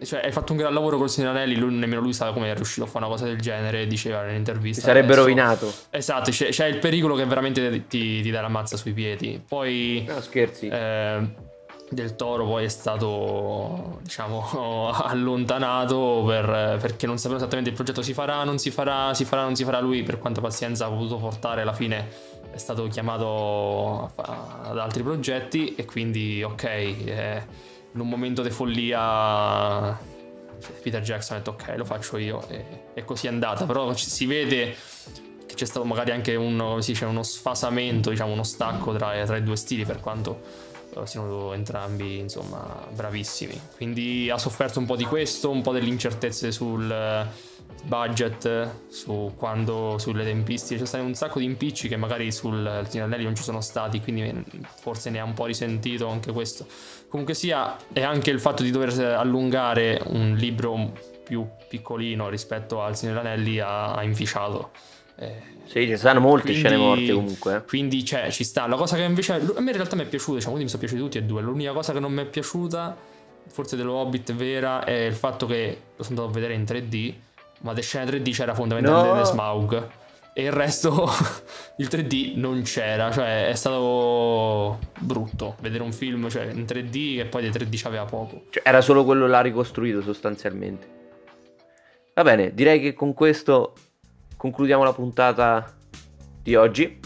cioè, 0.05 0.21
hai 0.25 0.33
fatto 0.33 0.53
un 0.53 0.59
gran 0.59 0.73
lavoro 0.73 0.97
col 0.97 1.11
Signore 1.11 1.47
lui, 1.47 1.75
nemmeno 1.75 2.01
lui 2.01 2.13
sa 2.13 2.33
come 2.33 2.51
è 2.51 2.55
riuscito 2.55 2.85
a 2.85 2.87
fare 2.87 3.05
una 3.05 3.15
cosa 3.15 3.27
del 3.27 3.41
genere, 3.41 3.87
diceva 3.87 4.23
nell'intervista. 4.23 4.81
Si 4.81 4.87
sarebbe 4.87 5.07
adesso. 5.07 5.21
rovinato. 5.21 5.73
Esatto, 5.91 6.31
c'è, 6.31 6.49
c'è, 6.49 6.67
il 6.67 6.79
pericolo 6.79 7.15
che 7.15 7.25
veramente 7.25 7.87
ti, 7.87 8.23
ti 8.23 8.31
dà 8.31 8.41
la 8.41 8.49
mazza 8.49 8.77
sui 8.77 8.93
piedi. 8.93 9.43
Poi... 9.47 10.05
No, 10.09 10.21
scherzi. 10.21 10.69
Eh, 10.69 11.49
del 11.91 12.15
Toro 12.15 12.47
poi 12.47 12.65
è 12.65 12.69
stato 12.69 13.99
diciamo 14.03 14.93
allontanato 14.95 16.23
per, 16.25 16.79
perché 16.81 17.07
non 17.07 17.19
sapeva 17.19 17.39
esattamente 17.39 17.71
il 17.71 17.75
progetto 17.75 18.01
si 18.01 18.15
farà, 18.15 18.45
non 18.45 18.59
si 18.59 18.71
farà, 18.71 19.13
si 19.13 19.25
farà, 19.25 19.43
non 19.43 19.57
si 19.57 19.65
farà 19.65 19.81
lui 19.81 20.05
per 20.05 20.19
quanta 20.19 20.41
pazienza 20.41 20.87
ha 20.87 20.89
potuto 20.89 21.17
portare 21.17 21.63
alla 21.63 21.73
fine 21.73 22.39
è 22.53 22.59
stato 22.59 22.87
chiamato 22.87 24.13
ad 24.15 24.79
altri 24.79 25.03
progetti 25.03 25.75
e 25.75 25.85
quindi 25.85 26.43
ok 26.43 26.65
eh, 26.65 27.43
in 27.93 28.01
un 28.01 28.09
momento 28.09 28.43
di 28.43 28.51
follia 28.51 29.99
Peter 30.83 31.01
Jackson 31.03 31.37
ha 31.37 31.39
detto 31.39 31.51
ok 31.51 31.75
lo 31.77 31.85
faccio 31.85 32.17
io. 32.19 32.47
E, 32.49 32.65
e 32.95 33.05
così 33.05 33.27
è 33.27 33.31
andata. 33.31 33.65
Però 33.67 33.93
si 33.95 34.27
vede 34.27 34.75
che 35.47 35.55
c'è 35.55 35.65
stato 35.65 35.85
magari 35.85 36.13
anche 36.13 36.35
uno, 36.37 36.81
sì, 36.81 36.97
uno 37.03 37.23
sfasamento 37.23 38.11
diciamo 38.11 38.33
uno 38.33 38.45
stacco 38.45 38.95
tra, 38.95 39.25
tra, 39.25 39.37
i 39.37 39.43
due 39.43 39.57
stili 39.57 39.85
per 39.85 40.01
quanto 40.01 40.41
eh, 40.95 41.07
siano 41.07 41.53
entrambi 41.53 42.19
insomma 42.19 42.87
bravissimi. 42.93 43.59
Quindi 43.77 44.31
ha 44.31 44.39
sofferto 44.39 44.79
un 44.79 44.87
po' 44.87 44.97
di 44.97 45.05
questo 45.05 45.51
un 45.51 45.63
po' 45.63 45.73
delle 45.73 45.89
incertezze 45.89 46.53
sul 46.53 47.29
budget 47.85 48.89
su 48.89 49.33
quando, 49.37 49.97
sulle 49.99 50.25
tempistiche 50.25 50.81
c'è 50.81 50.87
stato 50.87 51.05
un 51.05 51.15
sacco 51.15 51.39
di 51.39 51.45
impicci 51.45 51.89
che 51.89 51.97
magari 51.97 52.31
sul 52.33 52.87
Tinanelli 52.89 53.25
non 53.25 53.35
ci 53.35 53.43
sono 53.43 53.61
stati 53.61 54.01
quindi 54.01 54.45
forse 54.65 55.11
ne 55.11 55.21
ha 55.21 55.25
un 55.25 55.35
po' 55.35 55.47
risentito 55.47 56.09
anche 56.09 56.33
questo 56.33 56.67
comunque 57.09 57.35
sia 57.35 57.77
è 57.93 58.03
anche 58.03 58.31
il 58.31 58.41
fatto 58.41 58.63
di 58.63 58.71
dover 58.71 58.99
allungare 59.17 60.01
un 60.07 60.35
libro 60.35 60.93
più 61.25 61.47
piccolino 61.69 62.29
rispetto 62.29 62.83
al 62.83 62.97
Signore 62.97 63.21
Anelli 63.21 63.59
ha, 63.61 63.95
ha 63.95 64.03
inficiato 64.03 64.71
eh, 65.17 65.59
sì, 65.71 65.87
ci 65.87 65.97
stanno 65.97 66.19
molte 66.19 66.51
quindi, 66.51 66.61
scene 66.63 66.77
morte 66.77 67.13
comunque. 67.13 67.57
Eh. 67.57 67.63
Quindi 67.63 68.05
cioè, 68.05 68.31
ci 68.31 68.43
sta. 68.43 68.67
La 68.67 68.77
cosa 68.77 68.97
che 68.97 69.03
invece. 69.03 69.35
A 69.35 69.61
me 69.61 69.71
in 69.71 69.77
realtà 69.77 69.95
mi 69.95 70.03
è 70.03 70.07
piaciuta, 70.07 70.37
diciamo, 70.37 70.55
quindi 70.55 70.65
mi 70.65 70.69
sono 70.69 70.81
piaciuti 70.81 71.01
tutti 71.01 71.19
e 71.19 71.23
due. 71.23 71.43
L'unica 71.43 71.73
cosa 71.73 71.93
che 71.93 72.01
non 72.01 72.13
mi 72.13 72.23
è 72.23 72.25
piaciuta, 72.25 72.97
forse 73.47 73.77
dello 73.77 73.93
Hobbit 73.93 74.33
vera, 74.33 74.83
è 74.83 74.93
il 74.93 75.15
fatto 75.15 75.47
che 75.47 75.81
lo 75.95 76.03
sono 76.03 76.23
andato 76.23 76.37
a 76.37 76.41
vedere 76.41 76.55
in 76.55 76.63
3D 76.63 77.15
ma 77.61 77.73
The 77.73 77.83
Scene 77.83 78.11
3D 78.11 78.33
c'era 78.33 78.55
fondamentalmente 78.55 79.19
no. 79.19 79.25
Smaug 79.25 79.89
e 80.33 80.45
il 80.45 80.53
resto 80.53 81.09
il 81.79 81.89
3D 81.91 82.37
non 82.37 82.63
c'era, 82.63 83.11
cioè 83.11 83.49
è 83.49 83.55
stato 83.55 84.79
brutto 85.01 85.57
vedere 85.61 85.83
un 85.83 85.93
film 85.93 86.29
cioè, 86.29 86.45
in 86.45 86.65
3D 86.65 87.17
che 87.17 87.27
poi 87.27 87.43
di 87.43 87.49
3D 87.49 87.81
c'aveva 87.81 88.05
poco. 88.05 88.45
Cioè, 88.51 88.63
era 88.67 88.81
solo 88.81 89.05
quello 89.05 89.27
là 89.27 89.41
ricostruito 89.41 90.03
sostanzialmente. 90.03 90.99
Va 92.15 92.23
bene, 92.23 92.55
direi 92.55 92.81
che 92.81 92.93
con 92.95 93.15
questo 93.15 93.75
concludiamo 94.37 94.85
la 94.85 94.93
puntata 94.93 95.75
di 96.43 96.55
oggi. 96.55 96.99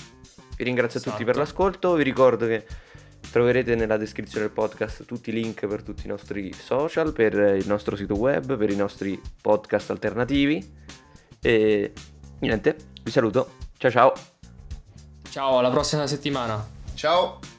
Vi 0.57 0.63
ringrazio 0.63 1.01
esatto. 1.01 1.09
a 1.09 1.13
tutti 1.19 1.25
per 1.25 1.41
esatto. 1.41 1.59
l'ascolto, 1.59 1.95
vi 1.95 2.05
ricordo 2.05 2.47
che 2.47 2.65
Troverete 3.35 3.75
nella 3.75 3.97
descrizione 3.97 4.47
del 4.47 4.55
podcast 4.55 5.05
tutti 5.07 5.31
i 5.31 5.33
link 5.33 5.67
per 5.67 5.83
tutti 5.83 6.07
i 6.07 6.09
nostri 6.09 6.53
social, 6.53 7.13
per 7.13 7.35
il 7.35 7.67
nostro 7.67 7.97
sito 7.97 8.15
web, 8.15 8.57
per 8.57 8.71
i 8.71 8.77
nostri 8.77 9.21
podcast 9.43 9.91
alternativi. 9.91 10.65
E 11.41 11.93
niente, 12.39 12.77
vi 13.03 13.11
saluto. 13.11 13.55
Ciao 13.77 13.91
ciao. 13.91 14.13
Ciao, 15.29 15.59
alla 15.59 15.71
prossima 15.71 16.07
settimana. 16.07 16.65
Ciao. 16.95 17.54